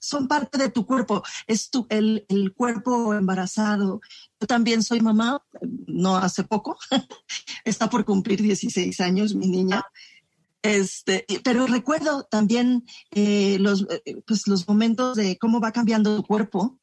[0.00, 1.22] son parte de tu cuerpo.
[1.46, 4.00] Es tu, el, el cuerpo embarazado,
[4.40, 5.42] yo también soy mamá,
[5.86, 6.78] no hace poco,
[7.64, 9.84] está por cumplir 16 años mi niña.
[10.62, 13.86] Este, pero recuerdo también eh, los,
[14.26, 16.78] pues, los momentos de cómo va cambiando tu cuerpo,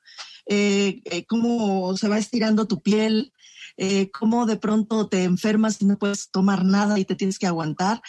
[0.47, 3.33] eh, eh, cómo se va estirando tu piel,
[3.75, 7.45] eh, cómo de pronto te enfermas y no puedes tomar nada y te tienes que
[7.45, 8.01] aguantar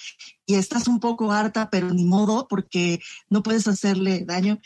[0.46, 4.60] y estás un poco harta, pero ni modo porque no puedes hacerle daño.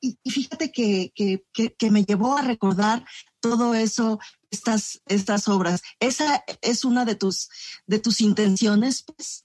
[0.00, 3.06] Y, fíjate que, que, que, me llevó a recordar
[3.44, 4.18] todo eso,
[4.50, 5.82] estas, estas obras.
[6.00, 7.50] Esa es una de tus,
[7.86, 9.44] de tus intenciones, pues.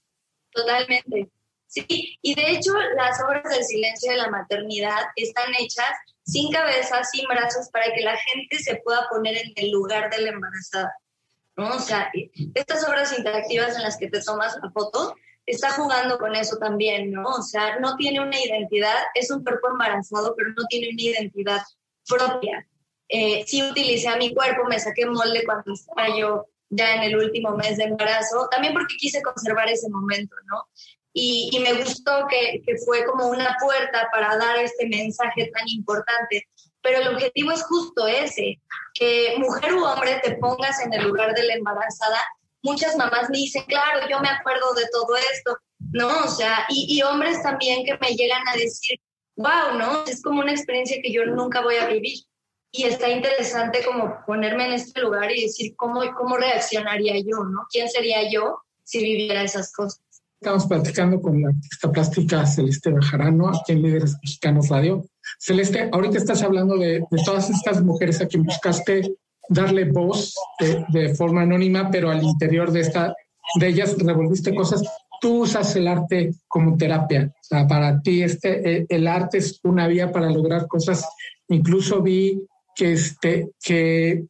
[0.52, 1.30] Totalmente.
[1.66, 5.90] Sí, y de hecho las obras del silencio de la maternidad están hechas
[6.24, 10.22] sin cabeza, sin brazos, para que la gente se pueda poner en el lugar de
[10.22, 10.92] la embarazada.
[11.56, 11.76] ¿no?
[11.76, 12.10] O sea,
[12.54, 15.14] estas obras interactivas en las que te tomas la foto,
[15.46, 17.24] está jugando con eso también, ¿no?
[17.24, 21.62] O sea, no tiene una identidad, es un cuerpo embarazado, pero no tiene una identidad
[22.08, 22.66] propia
[23.10, 27.16] eh, sí utilicé a mi cuerpo, me saqué molde cuando estaba yo ya en el
[27.16, 30.68] último mes de embarazo, también porque quise conservar ese momento, ¿no?
[31.12, 35.68] Y, y me gustó que, que, fue como una puerta para dar este mensaje tan
[35.68, 36.46] importante.
[36.82, 38.60] Pero el objetivo es justo ese,
[38.94, 42.20] que mujer u hombre te pongas en el lugar de la embarazada.
[42.62, 45.58] Muchas mamás me dicen, claro, yo me acuerdo de todo esto,
[45.90, 46.24] ¿no?
[46.24, 49.00] O sea, y, y hombres también que me llegan a decir,
[49.34, 50.04] wow, ¿no?
[50.04, 52.20] Es como una experiencia que yo nunca voy a vivir
[52.72, 57.66] y está interesante como ponerme en este lugar y decir cómo, cómo reaccionaría yo, ¿no?
[57.70, 60.00] ¿Quién sería yo si viviera esas cosas?
[60.40, 65.04] Estamos platicando con la artista plástica Celeste Bejarano, aquí en Líderes Mexicanos Radio.
[65.38, 69.16] Celeste, ahorita estás hablando de, de todas estas mujeres a quien buscaste
[69.50, 73.14] darle voz de, de, forma anónima, pero al interior de, esta,
[73.58, 74.82] de ellas revolviste cosas.
[75.20, 77.30] Tú usas el arte como terapia.
[77.34, 81.06] O sea, para ti este, el arte es una vía para lograr cosas.
[81.48, 82.40] Incluso vi
[82.74, 84.24] que, este, que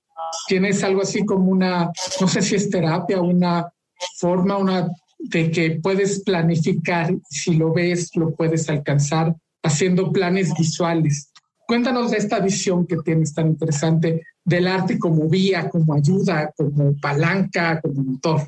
[0.46, 3.72] tienes algo así como una, no sé si es terapia, una
[4.18, 11.30] forma, una de que puedes planificar, si lo ves, lo puedes alcanzar haciendo planes visuales.
[11.66, 16.98] Cuéntanos de esta visión que tienes tan interesante del arte como vía, como ayuda, como
[17.00, 18.40] palanca, como motor.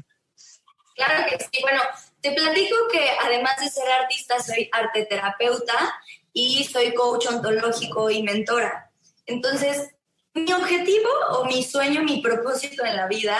[0.96, 1.62] Claro que sí.
[1.62, 1.80] Bueno,
[2.20, 5.94] te platico que además de ser artista, soy arte terapeuta
[6.32, 8.91] y soy coach ontológico y mentora.
[9.26, 9.90] Entonces,
[10.34, 13.36] mi objetivo o mi sueño, mi propósito en la vida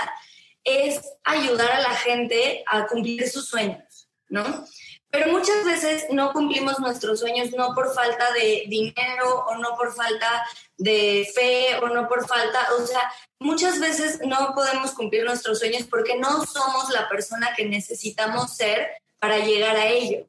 [0.64, 4.66] es ayudar a la gente a cumplir sus sueños, ¿no?
[5.10, 9.94] Pero muchas veces no cumplimos nuestros sueños no por falta de dinero o no por
[9.94, 10.46] falta
[10.78, 15.86] de fe o no por falta, o sea, muchas veces no podemos cumplir nuestros sueños
[15.88, 20.26] porque no somos la persona que necesitamos ser para llegar a ellos.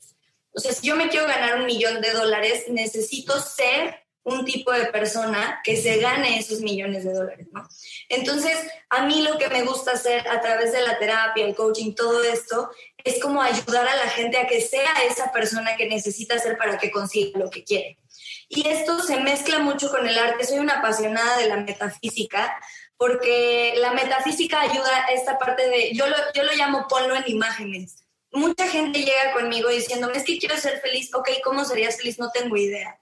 [0.51, 4.71] O sea, si yo me quiero ganar un millón de dólares, necesito ser un tipo
[4.71, 7.67] de persona que se gane esos millones de dólares, ¿no?
[8.09, 8.57] Entonces,
[8.89, 12.23] a mí lo que me gusta hacer a través de la terapia, el coaching, todo
[12.23, 12.69] esto,
[13.03, 16.77] es como ayudar a la gente a que sea esa persona que necesita ser para
[16.77, 17.99] que consiga lo que quiere.
[18.47, 20.45] Y esto se mezcla mucho con el arte.
[20.45, 22.55] Soy una apasionada de la metafísica
[22.97, 27.23] porque la metafísica ayuda a esta parte de, yo lo, yo lo llamo ponlo en
[27.27, 28.05] imágenes.
[28.31, 32.17] Mucha gente llega conmigo diciendo, es que quiero ser feliz, ok, ¿cómo serías feliz?
[32.17, 32.99] No tengo idea.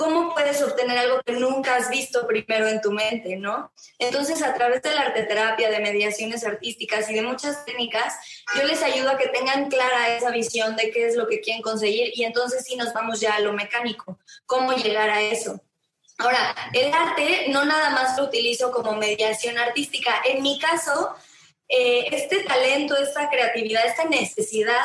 [0.00, 3.70] ¿Cómo puedes obtener algo que nunca has visto primero en tu mente, no?
[3.98, 8.14] Entonces, a través de la arteterapia, de mediaciones artísticas y de muchas técnicas,
[8.56, 11.60] yo les ayudo a que tengan clara esa visión de qué es lo que quieren
[11.60, 15.60] conseguir y entonces sí nos vamos ya a lo mecánico, cómo llegar a eso.
[16.16, 20.22] Ahora, el arte no nada más lo utilizo como mediación artística.
[20.24, 21.14] En mi caso,
[21.68, 24.80] eh, este talento, esta creatividad, esta necesidad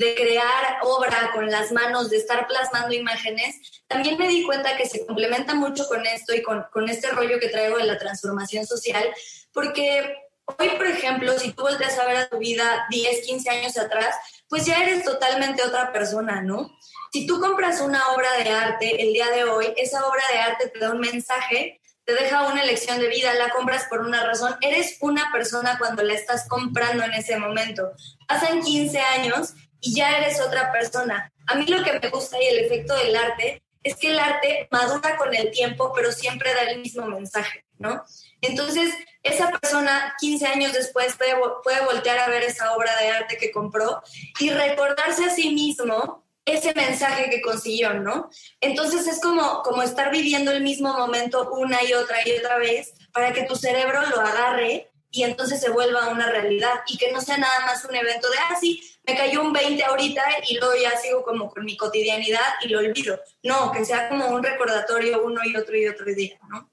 [0.00, 4.88] de crear obra con las manos, de estar plasmando imágenes, también me di cuenta que
[4.88, 8.66] se complementa mucho con esto y con, con este rollo que traigo de la transformación
[8.66, 9.04] social,
[9.52, 13.76] porque hoy, por ejemplo, si tú volteas a ver a tu vida 10, 15 años
[13.76, 14.16] atrás,
[14.48, 16.74] pues ya eres totalmente otra persona, ¿no?
[17.12, 20.68] Si tú compras una obra de arte el día de hoy, esa obra de arte
[20.68, 24.56] te da un mensaje, te deja una elección de vida, la compras por una razón,
[24.62, 27.92] eres una persona cuando la estás comprando en ese momento.
[28.26, 31.32] Pasan 15 años y ya eres otra persona.
[31.46, 34.68] A mí lo que me gusta y el efecto del arte es que el arte
[34.70, 38.04] madura con el tiempo, pero siempre da el mismo mensaje, ¿no?
[38.42, 43.36] Entonces, esa persona 15 años después puede, puede voltear a ver esa obra de arte
[43.38, 44.02] que compró
[44.38, 48.30] y recordarse a sí mismo ese mensaje que consiguió, ¿no?
[48.60, 52.94] Entonces es como, como estar viviendo el mismo momento una y otra y otra vez
[53.12, 57.20] para que tu cerebro lo agarre y entonces se vuelva una realidad y que no
[57.20, 58.58] sea nada más un evento de, ah,
[59.06, 62.78] me cayó un 20 ahorita y luego ya sigo como con mi cotidianidad y lo
[62.78, 63.18] olvido.
[63.42, 66.70] No, que sea como un recordatorio uno y otro y otro día, ¿no?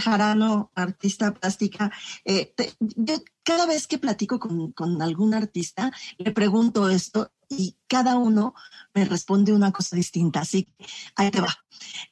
[0.00, 1.92] Jarano, artista plástica,
[2.24, 3.14] eh, yo
[3.44, 8.54] cada vez que platico con, con, algún artista, le pregunto esto y cada uno
[8.92, 10.40] me responde una cosa distinta.
[10.40, 11.56] Así que ahí te va.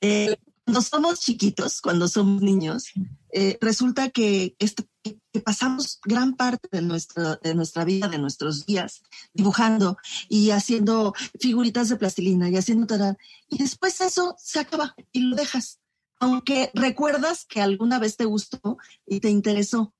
[0.00, 2.92] Eh, cuando somos chiquitos, cuando somos niños,
[3.32, 9.02] eh, resulta que, que, pasamos gran parte de nuestra, vida, de nuestros días,
[9.32, 9.96] dibujando
[10.28, 13.16] y haciendo figuritas de plastilina y haciendo tal.
[13.48, 15.80] Y después eso se acaba y lo dejas.
[16.18, 19.94] Aunque recuerdas que alguna vez te gustó y te interesó.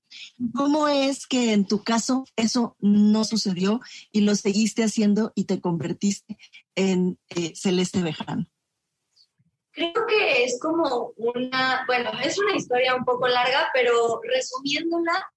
[0.53, 3.79] ¿Cómo es que en tu caso eso no sucedió
[4.11, 6.37] y lo seguiste haciendo y te convertiste
[6.75, 8.47] en eh, Celeste Bejarano?
[9.71, 15.31] Creo que es como una, bueno, es una historia un poco larga, pero resumiéndola,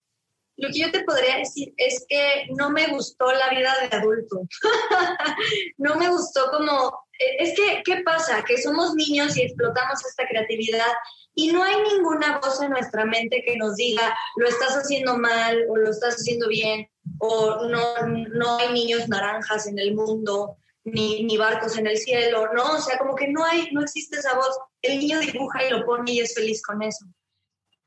[0.57, 4.43] lo que yo te podría decir es que no me gustó la vida de adulto.
[5.79, 7.07] no me gustó como,
[7.39, 8.45] es que, ¿qué pasa?
[8.45, 10.93] Que somos niños y explotamos esta creatividad
[11.35, 15.65] y no hay ninguna voz en nuestra mente que nos diga, lo estás haciendo mal
[15.69, 21.37] o lo estás haciendo bien, o no, no hay niños naranjas en el mundo, ni,
[21.37, 22.75] barcos en el cielo, ¿no?
[22.75, 24.59] O sea, como que no hay, no existe esa voz.
[24.83, 27.07] El niño dibuja y lo pone y es feliz con eso.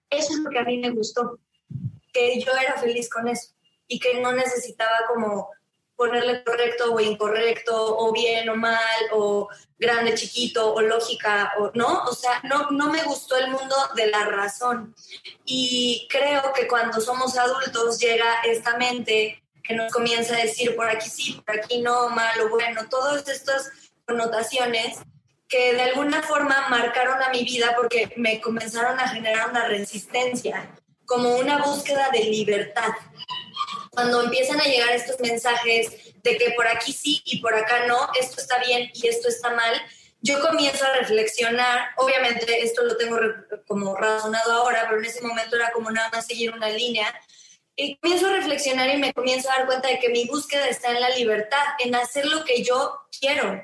[0.09, 1.39] Eso es lo que a mí me gustó,
[2.13, 3.53] que yo era feliz con eso
[3.87, 5.49] y que no necesitaba como
[5.95, 12.03] ponerle correcto o incorrecto, o bien o mal, o grande, chiquito, o lógica, o no,
[12.03, 14.95] o sea, no, no me gustó el mundo de la razón.
[15.43, 20.89] Y creo que cuando somos adultos llega esta mente que nos comienza a decir por
[20.89, 23.71] aquí sí, por aquí no, malo, bueno, todas estas
[24.05, 24.99] connotaciones
[25.49, 30.69] que de alguna forma marcaron a mi vida porque me comenzaron a generar una resistencia,
[31.05, 32.89] como una búsqueda de libertad.
[33.91, 38.09] Cuando empiezan a llegar estos mensajes de que por aquí sí y por acá no,
[38.19, 39.73] esto está bien y esto está mal,
[40.21, 43.17] yo comienzo a reflexionar, obviamente esto lo tengo
[43.67, 47.13] como razonado ahora, pero en ese momento era como nada más seguir una línea,
[47.77, 50.91] y comienzo a reflexionar y me comienzo a dar cuenta de que mi búsqueda está
[50.91, 53.63] en la libertad, en hacer lo que yo quiero.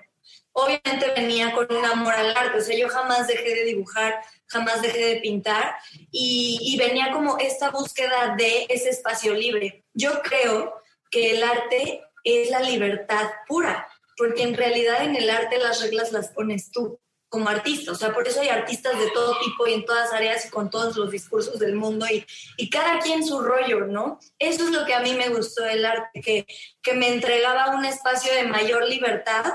[0.51, 4.83] Obviamente venía con un amor al arte, o sea, yo jamás dejé de dibujar, jamás
[4.83, 5.75] dejé de pintar
[6.11, 9.83] y, y venía como esta búsqueda de ese espacio libre.
[9.93, 10.75] Yo creo
[11.09, 16.11] que el arte es la libertad pura, porque en realidad en el arte las reglas
[16.11, 16.99] las pones tú
[17.33, 17.91] como artista.
[17.91, 20.69] O sea, por eso hay artistas de todo tipo y en todas áreas y con
[20.69, 22.23] todos los discursos del mundo y,
[22.57, 24.19] y cada quien su rollo, ¿no?
[24.37, 26.45] Eso es lo que a mí me gustó del arte, que,
[26.83, 29.45] que me entregaba un espacio de mayor libertad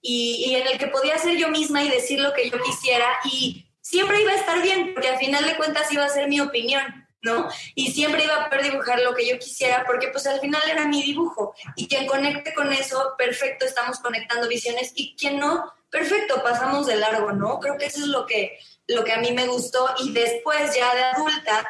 [0.00, 3.06] y, y en el que podía ser yo misma y decir lo que yo quisiera
[3.24, 6.40] y siempre iba a estar bien, porque al final de cuentas iba a ser mi
[6.40, 7.06] opinión.
[7.20, 7.48] ¿no?
[7.74, 10.86] Y siempre iba a poder dibujar lo que yo quisiera, porque pues al final era
[10.86, 11.52] mi dibujo.
[11.74, 14.92] Y quien conecte con eso, perfecto, estamos conectando visiones.
[14.94, 17.60] Y quien no, perfecto, pasamos de largo, ¿no?
[17.60, 20.94] Creo que eso es lo que, lo que a mí me gustó y después ya
[20.94, 21.68] de adulta,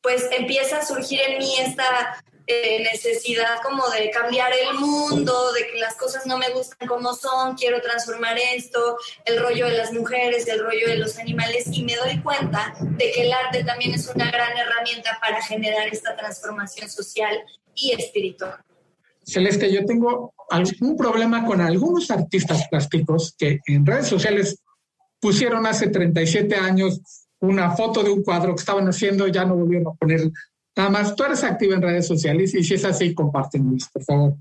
[0.00, 5.66] pues empieza a surgir en mí esta eh, necesidad como de cambiar el mundo, de
[5.66, 9.92] que las cosas no me gustan como son, quiero transformar esto, el rollo de las
[9.94, 13.94] mujeres, el rollo de los animales, y me doy cuenta de que el arte también
[13.94, 17.42] es una gran herramienta para generar esta transformación social
[17.74, 18.62] y espiritual.
[19.24, 24.62] Celeste, yo tengo algún problema con algunos artistas plásticos que en redes sociales
[25.20, 27.00] pusieron hace 37 años
[27.40, 30.30] una foto de un cuadro que estaban haciendo, ya no volvieron a poner
[30.76, 31.14] nada más.
[31.14, 34.34] Tú eres activa en redes sociales y si es así, compártenos, por favor.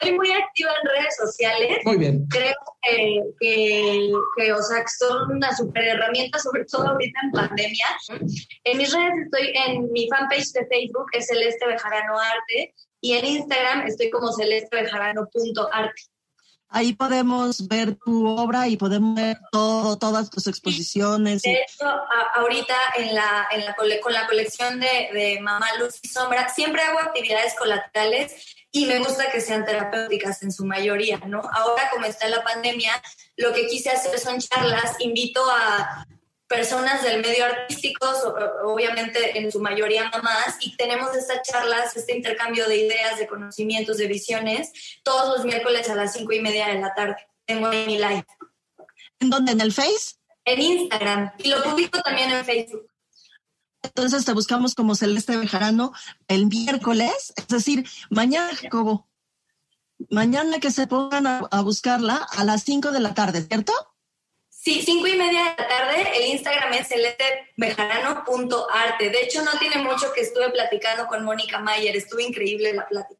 [0.00, 1.78] Soy muy activa en redes sociales.
[1.84, 2.26] Muy bien.
[2.28, 7.30] Creo que, que, que, o sea, que son una super herramienta, sobre todo ahorita en
[7.32, 7.86] pandemia.
[8.64, 13.24] En mis redes estoy en mi fanpage de Facebook, es Celeste Bejarano Arte, y en
[13.24, 16.02] Instagram estoy como celestebejarano.arte.
[16.72, 21.42] Ahí podemos ver tu obra y podemos ver todo, todas tus exposiciones.
[21.42, 21.84] De hecho,
[22.36, 26.82] ahorita en la, en la, con la colección de, de Mamá Luz y Sombra, siempre
[26.82, 31.42] hago actividades colaterales y me gusta que sean terapéuticas en su mayoría, ¿no?
[31.52, 32.92] Ahora, como está la pandemia,
[33.36, 36.06] lo que quise hacer son charlas, invito a
[36.50, 38.08] personas del medio artístico,
[38.64, 43.98] obviamente en su mayoría mamás, y tenemos estas charlas, este intercambio de ideas, de conocimientos,
[43.98, 44.72] de visiones,
[45.04, 47.28] todos los miércoles a las cinco y media de la tarde.
[47.46, 48.26] Tengo ahí mi live.
[49.20, 49.52] ¿En dónde?
[49.52, 50.16] ¿En el Face?
[50.44, 51.30] En Instagram.
[51.38, 52.90] Y lo publico también en Facebook.
[53.82, 55.92] Entonces te buscamos como Celeste Bejarano
[56.26, 59.08] el miércoles, es decir, mañana, Jacobo.
[60.10, 63.72] Mañana que se pongan a, a buscarla a las cinco de la tarde, ¿cierto?
[64.62, 69.08] Sí, cinco y media de la tarde, el Instagram es celestebejarano.arte.
[69.08, 73.18] De hecho, no tiene mucho que estuve platicando con Mónica Mayer, estuvo increíble la plática.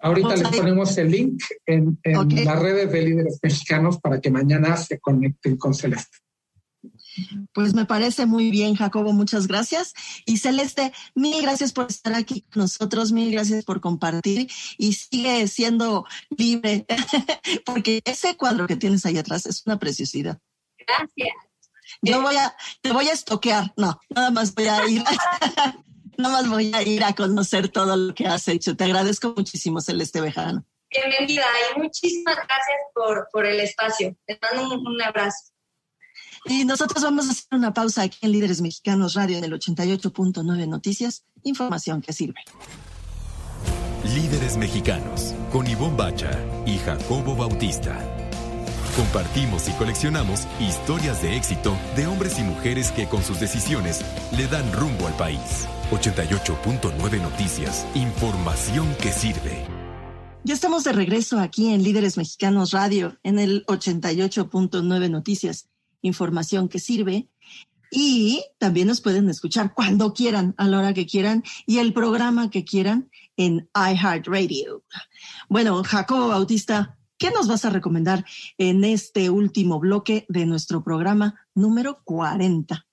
[0.00, 4.76] Ahorita les ponemos el link en, en las redes de líderes mexicanos para que mañana
[4.76, 6.18] se conecten con Celeste.
[7.52, 9.94] Pues me parece muy bien, Jacobo, muchas gracias.
[10.26, 15.46] Y Celeste, mil gracias por estar aquí con nosotros, mil gracias por compartir y sigue
[15.46, 16.04] siendo
[16.36, 16.84] libre,
[17.64, 20.40] porque ese cuadro que tienes ahí atrás es una preciosidad.
[20.86, 21.36] Gracias.
[22.02, 25.02] Yo voy a, te voy a estoquear, no, nada más voy a ir,
[26.18, 28.76] nada más voy a ir a conocer todo lo que has hecho.
[28.76, 30.64] Te agradezco muchísimo, Celeste Bejano.
[30.90, 34.16] Bienvenida y muchísimas gracias por, por el espacio.
[34.26, 35.52] Te mando un, un abrazo.
[36.46, 40.68] Y nosotros vamos a hacer una pausa aquí en Líderes Mexicanos Radio en el 88.9
[40.68, 42.40] Noticias, información que sirve.
[44.04, 46.30] Líderes Mexicanos, con Ivonne Bacha
[46.66, 48.23] y Jacobo Bautista.
[48.96, 54.04] Compartimos y coleccionamos historias de éxito de hombres y mujeres que con sus decisiones
[54.36, 55.66] le dan rumbo al país.
[55.90, 59.66] 88.9 Noticias, información que sirve.
[60.44, 65.68] Ya estamos de regreso aquí en Líderes Mexicanos Radio en el 88.9 Noticias
[66.04, 67.28] información que sirve.
[67.90, 72.50] Y también nos pueden escuchar cuando quieran, a la hora que quieran, y el programa
[72.50, 74.82] que quieran en iHeartRadio.
[75.48, 78.22] Bueno, Jacobo Bautista, ¿qué nos vas a recomendar
[78.58, 82.86] en este último bloque de nuestro programa número 40?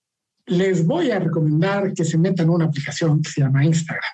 [0.45, 4.11] Les voy a recomendar que se metan una aplicación que se llama Instagram.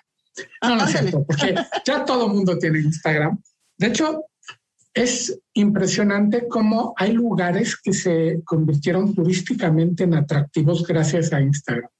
[0.64, 1.54] No, no es cierto, porque
[1.86, 3.40] ya todo el mundo tiene Instagram.
[3.78, 4.24] De hecho,
[4.92, 11.92] es impresionante cómo hay lugares que se convirtieron turísticamente en atractivos gracias a Instagram.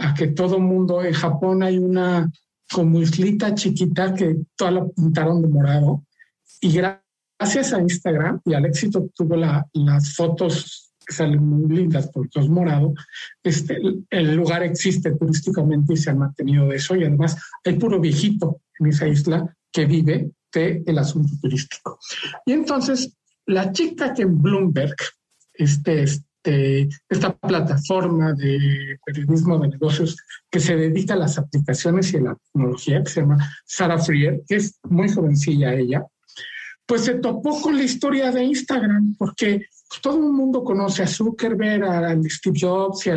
[0.00, 2.30] A que todo el mundo, en Japón hay una
[2.70, 6.04] como islita chiquita que toda la pintaron de morado
[6.60, 7.07] y gracias
[7.38, 12.48] a Instagram y al éxito que tuvo las fotos que salen muy lindas por todos
[12.48, 12.92] morado,
[13.42, 13.78] este,
[14.10, 18.60] el lugar existe turísticamente y se ha mantenido de eso y además hay puro viejito
[18.78, 21.98] en esa isla que vive el asunto turístico.
[22.46, 23.16] Y entonces,
[23.46, 24.96] la chica que en Bloomberg,
[25.54, 30.16] este, este, esta plataforma de periodismo de negocios
[30.50, 34.42] que se dedica a las aplicaciones y a la tecnología, que se llama Sarah Freer,
[34.46, 36.04] que es muy jovencilla ella,
[36.88, 39.66] pues se topó con la historia de Instagram, porque
[40.02, 43.10] todo el mundo conoce a Zuckerberg, a, Steve Jobs y,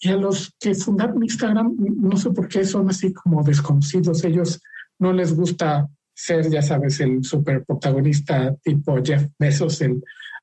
[0.00, 4.60] y a los que fundaron Instagram, no sé por qué son así como desconocidos, ellos
[4.98, 10.02] no les gusta ser, ya sabes, el super protagonista tipo Jeff Bezos, el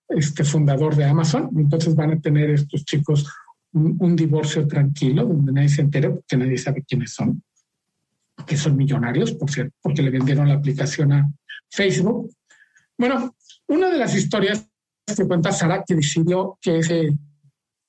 [0.09, 1.49] este fundador de Amazon.
[1.57, 3.28] Entonces van a tener estos chicos
[3.73, 7.43] un, divorcio tranquilo, donde nadie se entere, porque nadie sabe quiénes son,
[8.45, 11.30] que son millonarios, por cierto, porque le vendieron la aplicación a
[11.69, 12.32] Facebook.
[12.97, 13.35] Bueno,
[13.67, 14.67] una de las historias
[15.05, 17.17] que cuenta Sara, que decidió que ese,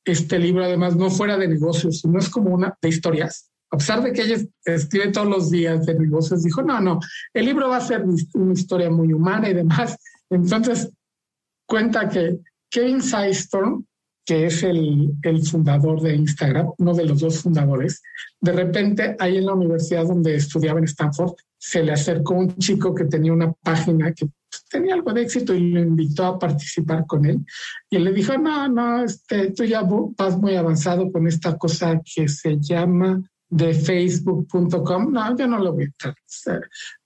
[0.04, 4.02] este libro además no fuera de negocios, sino es como una de historias, a pesar
[4.02, 7.00] de que ella escribe todos los días de negocios, dijo, no, no,
[7.34, 8.04] el libro va a ser
[8.34, 9.96] una historia muy humana y demás.
[10.30, 10.90] Entonces,
[11.66, 12.38] cuenta que
[12.70, 13.84] Kevin Systrom,
[14.24, 18.02] que es el, el, fundador de Instagram, uno de los dos fundadores,
[18.40, 22.94] de repente ahí en la universidad donde estudiaba en Stanford, se le acercó un chico
[22.94, 24.28] que tenía una página que
[24.70, 27.44] tenía algo de éxito y lo invitó a participar con él.
[27.90, 32.28] Y le dijo, no, no, este, tú ya vas muy avanzado con esta cosa que
[32.28, 33.20] se llama
[33.50, 35.12] de facebook.com.
[35.12, 36.14] No, yo no lo voy a.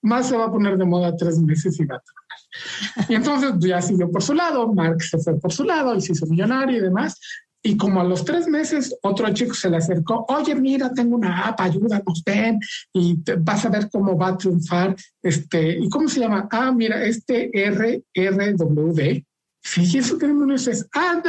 [0.02, 3.10] Más se va a poner de moda tres meses y va a tronar.
[3.10, 6.12] Y entonces ya siguió por su lado, Mark se fue por su lado y se
[6.12, 7.18] hizo millonario y demás.
[7.64, 11.46] Y como a los tres meses, otro chico se le acercó, oye, mira, tengo una
[11.46, 12.58] app, ayúdanos, ven,
[12.92, 14.96] y vas a ver cómo va a triunfar.
[15.22, 16.48] Este, ¿Y cómo se llama?
[16.50, 19.22] Ah, mira, este RRWD.
[19.62, 20.88] Sí, eso no es.
[20.92, 21.22] Ah,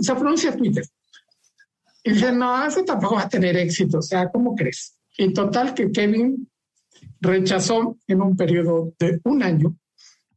[0.00, 0.84] se pronuncia Twitter.
[2.04, 3.98] Y dice, no, eso tampoco va a tener éxito.
[3.98, 4.94] O sea, ¿cómo crees?
[5.16, 6.48] Y total que Kevin
[7.20, 9.74] rechazó en un periodo de un año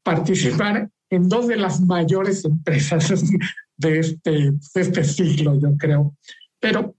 [0.02, 3.12] participar en dos de las mayores empresas
[3.82, 6.16] de este, este siglo, yo creo.
[6.60, 6.96] Pero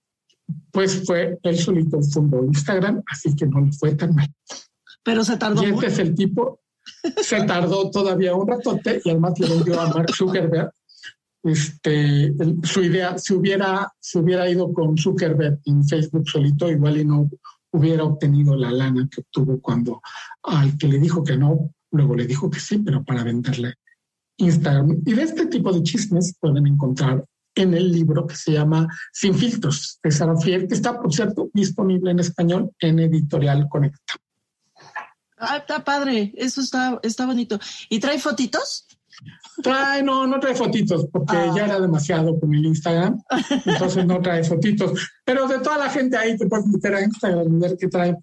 [0.70, 4.28] pues fue él solito fundó Instagram, así que no le fue tan mal.
[5.02, 5.62] Pero se tardó.
[5.62, 6.60] Y este es el tipo,
[7.22, 10.72] se tardó todavía un ratote y además le vendió a Mark Zuckerberg.
[11.44, 17.04] Este, su idea, si hubiera, si hubiera ido con Zuckerberg en Facebook solito, igual y
[17.04, 17.28] no
[17.72, 20.00] hubiera obtenido la lana que obtuvo cuando
[20.44, 23.74] al que le dijo que no, luego le dijo que sí, pero para venderle
[24.36, 25.02] Instagram.
[25.04, 27.24] Y de este tipo de chismes pueden encontrar
[27.54, 31.50] en el libro que se llama Sin filtros de Sara Fiel, que está, por cierto,
[31.52, 34.14] disponible en español en Editorial Conecta.
[35.36, 37.58] Ah, está padre, eso está, está bonito.
[37.90, 38.86] ¿Y trae fotitos?
[39.62, 41.52] Trae, no, no trae fotitos, porque ah.
[41.54, 43.20] ya era demasiado con el Instagram,
[43.66, 45.10] entonces no trae fotitos.
[45.24, 48.16] Pero de toda la gente ahí te puedes meter a Instagram y ver qué trae.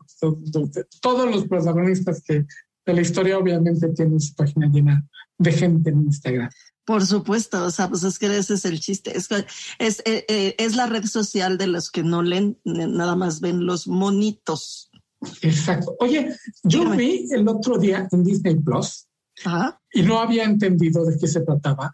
[1.02, 2.46] Todos los protagonistas que
[2.86, 5.06] de la historia obviamente tienen su página llena
[5.40, 6.50] de gente en Instagram.
[6.86, 9.16] Por supuesto, o sea, pues es que ese es el chiste.
[9.16, 9.30] Es,
[9.80, 13.66] es, eh, eh, es la red social de los que no leen, nada más ven
[13.66, 14.90] los monitos.
[15.42, 15.96] Exacto.
[16.00, 19.08] Oye, yo vi el otro día en Disney Plus
[19.94, 21.92] y no había entendido de qué se trataba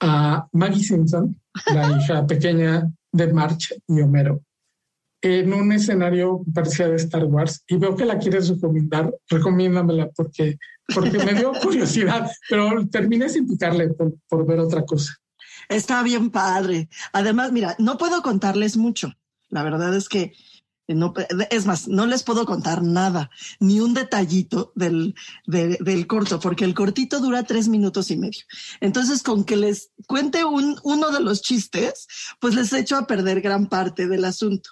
[0.00, 1.40] a Maggie Simpson,
[1.72, 4.42] la hija pequeña de March y Homero,
[5.22, 10.58] en un escenario parecía de Star Wars y veo que la quieres recomendar, recomiéndamela porque
[10.94, 13.90] porque me dio curiosidad, pero terminé sin picarle
[14.28, 15.16] por, ver otra cosa.
[15.68, 16.88] Está bien padre.
[17.12, 19.12] Además, mira, no puedo contarles mucho.
[19.48, 20.32] La verdad es que
[20.88, 21.12] no,
[21.50, 25.16] es más, no les puedo contar nada, ni un detallito del,
[25.46, 28.44] del corto, porque el cortito dura tres minutos y medio.
[28.80, 32.06] Entonces, con que les cuente un, uno de los chistes,
[32.38, 34.70] pues les echo a perder gran parte del asunto.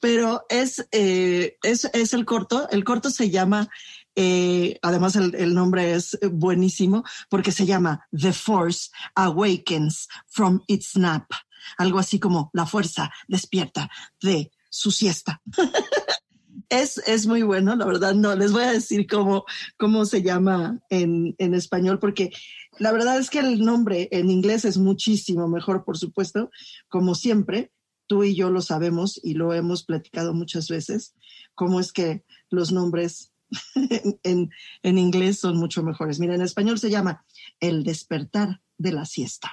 [0.00, 2.68] Pero es, eh, es, es el corto.
[2.70, 3.70] El corto se llama
[4.14, 11.30] eh, además, el, nombre es buenísimo porque se llama The Force Awakens from its Nap.
[11.78, 13.90] Algo así como la fuerza despierta
[14.20, 15.40] de su siesta.
[16.68, 18.14] es, es muy bueno, la verdad.
[18.14, 19.44] No les voy a decir cómo,
[19.78, 22.30] cómo se llama en, en español porque
[22.78, 26.50] la verdad es que el nombre en inglés es muchísimo mejor, por supuesto,
[26.88, 27.70] como siempre.
[28.08, 31.14] Tú y yo lo sabemos y lo hemos platicado muchas veces,
[31.54, 33.31] cómo es que los nombres
[34.22, 34.50] en,
[34.82, 36.18] en, inglés son mucho mejores.
[36.18, 37.24] Mira, en español se llama
[37.60, 39.50] El despertar de la siesta.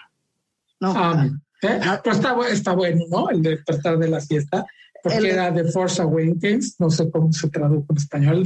[0.79, 1.31] No, ah, ¿eh?
[1.61, 3.29] pues está, está, bueno, ¿no?
[3.29, 4.65] El despertar de la siesta.
[5.01, 8.43] Porque era The Force Awakens, no sé cómo se tradujo en español.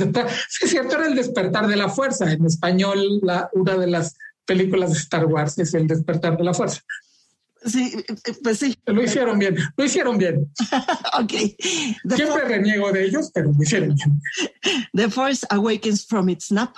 [0.49, 2.31] Sí, es cierto, era el despertar de la fuerza.
[2.31, 6.53] En español, la, una de las películas de Star Wars es el despertar de la
[6.53, 6.81] fuerza.
[7.65, 8.03] Sí,
[8.43, 8.75] pues sí.
[8.85, 10.51] Lo hicieron bien, lo hicieron bien.
[11.19, 11.33] ok.
[12.15, 14.21] Siempre reniego de ellos, pero lo hicieron bien.
[14.93, 16.75] The Force Awakens from its nap.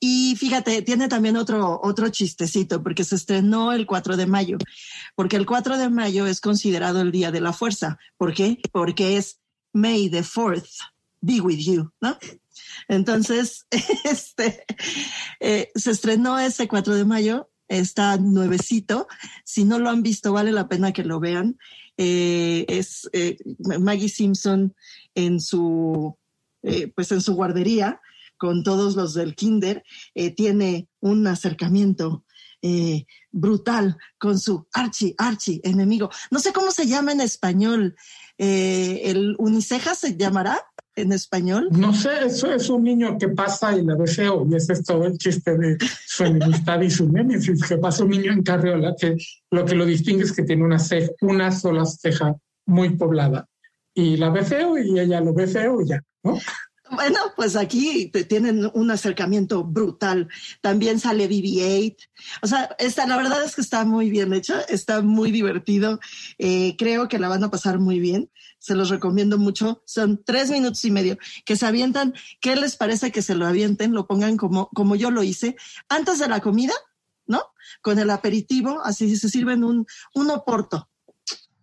[0.00, 4.58] Y fíjate, tiene también otro, otro chistecito, porque se estrenó el 4 de mayo,
[5.14, 7.98] porque el 4 de mayo es considerado el Día de la Fuerza.
[8.16, 8.60] ¿Por qué?
[8.72, 9.40] Porque es
[9.72, 10.68] May the 4th
[11.20, 12.16] be with you, ¿no?
[12.88, 13.66] Entonces,
[14.04, 14.64] este,
[15.40, 19.08] eh, se estrenó ese 4 de mayo está nuevecito.
[19.44, 21.58] Si no lo han visto, vale la pena que lo vean.
[21.96, 23.38] Eh, es eh,
[23.80, 24.74] Maggie Simpson
[25.14, 26.16] en su,
[26.62, 28.00] eh, pues en su guardería
[28.36, 29.82] con todos los del kinder,
[30.36, 32.26] tiene un acercamiento
[33.32, 36.10] brutal con su archi, archi enemigo.
[36.30, 37.96] No sé cómo se llama en español.
[38.36, 40.60] ¿El uniceja se llamará?
[40.96, 41.68] En español?
[41.70, 45.04] No sé, eso es un niño que pasa y la deseo, y ese es todo
[45.04, 45.76] el chiste de
[46.06, 49.16] su enemistad y su némesis, que pasa un niño en carriola que
[49.50, 52.34] lo que lo distingue es que tiene una, ceja, una sola ceja
[52.64, 53.46] muy poblada.
[53.94, 56.38] Y la ve feo y ella lo ve feo y ya, ¿no?
[56.90, 60.28] Bueno, pues aquí tienen un acercamiento brutal.
[60.60, 61.96] También sale BB-8.
[62.42, 65.98] O sea, esta, la verdad es que está muy bien hecha, está muy divertido.
[66.38, 68.30] Eh, creo que la van a pasar muy bien
[68.66, 69.80] se los recomiendo mucho.
[69.84, 72.14] Son tres minutos y medio que se avientan.
[72.40, 73.92] ¿Qué les parece que se lo avienten?
[73.92, 75.54] Lo pongan como, como yo lo hice
[75.88, 76.72] antes de la comida,
[77.26, 77.42] ¿no?
[77.80, 79.86] Con el aperitivo, así se sirven un,
[80.16, 80.88] un oporto.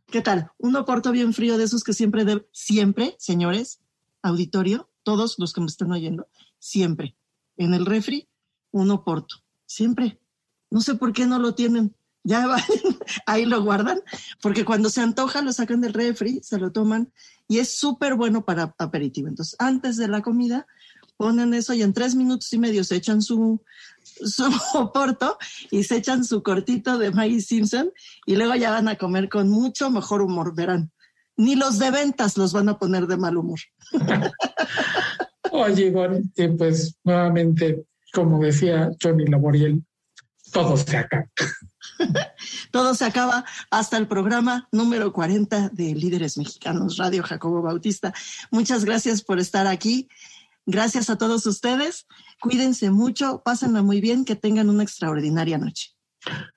[0.07, 0.51] ¿Qué tal?
[0.57, 3.81] Un oporto bien frío de esos que siempre, de, siempre, señores,
[4.21, 7.17] auditorio, todos los que me están oyendo, siempre.
[7.57, 8.29] En el refri,
[8.71, 9.43] un oporto.
[9.65, 10.21] Siempre.
[10.71, 12.61] No sé por qué no lo tienen ya van,
[13.25, 13.99] ahí lo guardan,
[14.41, 17.11] porque cuando se antoja lo sacan del refri, se lo toman
[17.47, 19.27] y es súper bueno para aperitivo.
[19.27, 20.65] Entonces, antes de la comida,
[21.17, 23.61] ponen eso y en tres minutos y medio se echan su,
[24.03, 24.43] su
[24.93, 25.37] porto
[25.71, 27.91] y se echan su cortito de Maggie Simpson
[28.25, 30.91] y luego ya van a comer con mucho mejor humor, verán.
[31.35, 33.59] Ni los de ventas los van a poner de mal humor.
[35.51, 36.23] Oye, Ivonne,
[36.57, 39.83] pues nuevamente, como decía Johnny Laboriel,
[40.51, 41.25] todo se acaba.
[42.71, 48.13] Todo se acaba hasta el programa número 40 de Líderes Mexicanos, Radio Jacobo Bautista.
[48.51, 50.07] Muchas gracias por estar aquí.
[50.65, 52.07] Gracias a todos ustedes.
[52.39, 55.91] Cuídense mucho, pásenla muy bien, que tengan una extraordinaria noche.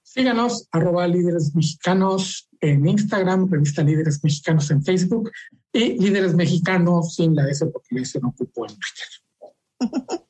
[0.03, 5.31] Síganos, arroba líderes mexicanos en Instagram, revista Líderes Mexicanos en Facebook
[5.73, 10.27] y Líderes Mexicanos sin la S porque se no ocupo en Twitter.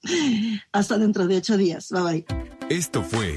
[0.72, 1.88] Hasta dentro de ocho días.
[1.90, 2.26] Bye bye.
[2.68, 3.36] Esto fue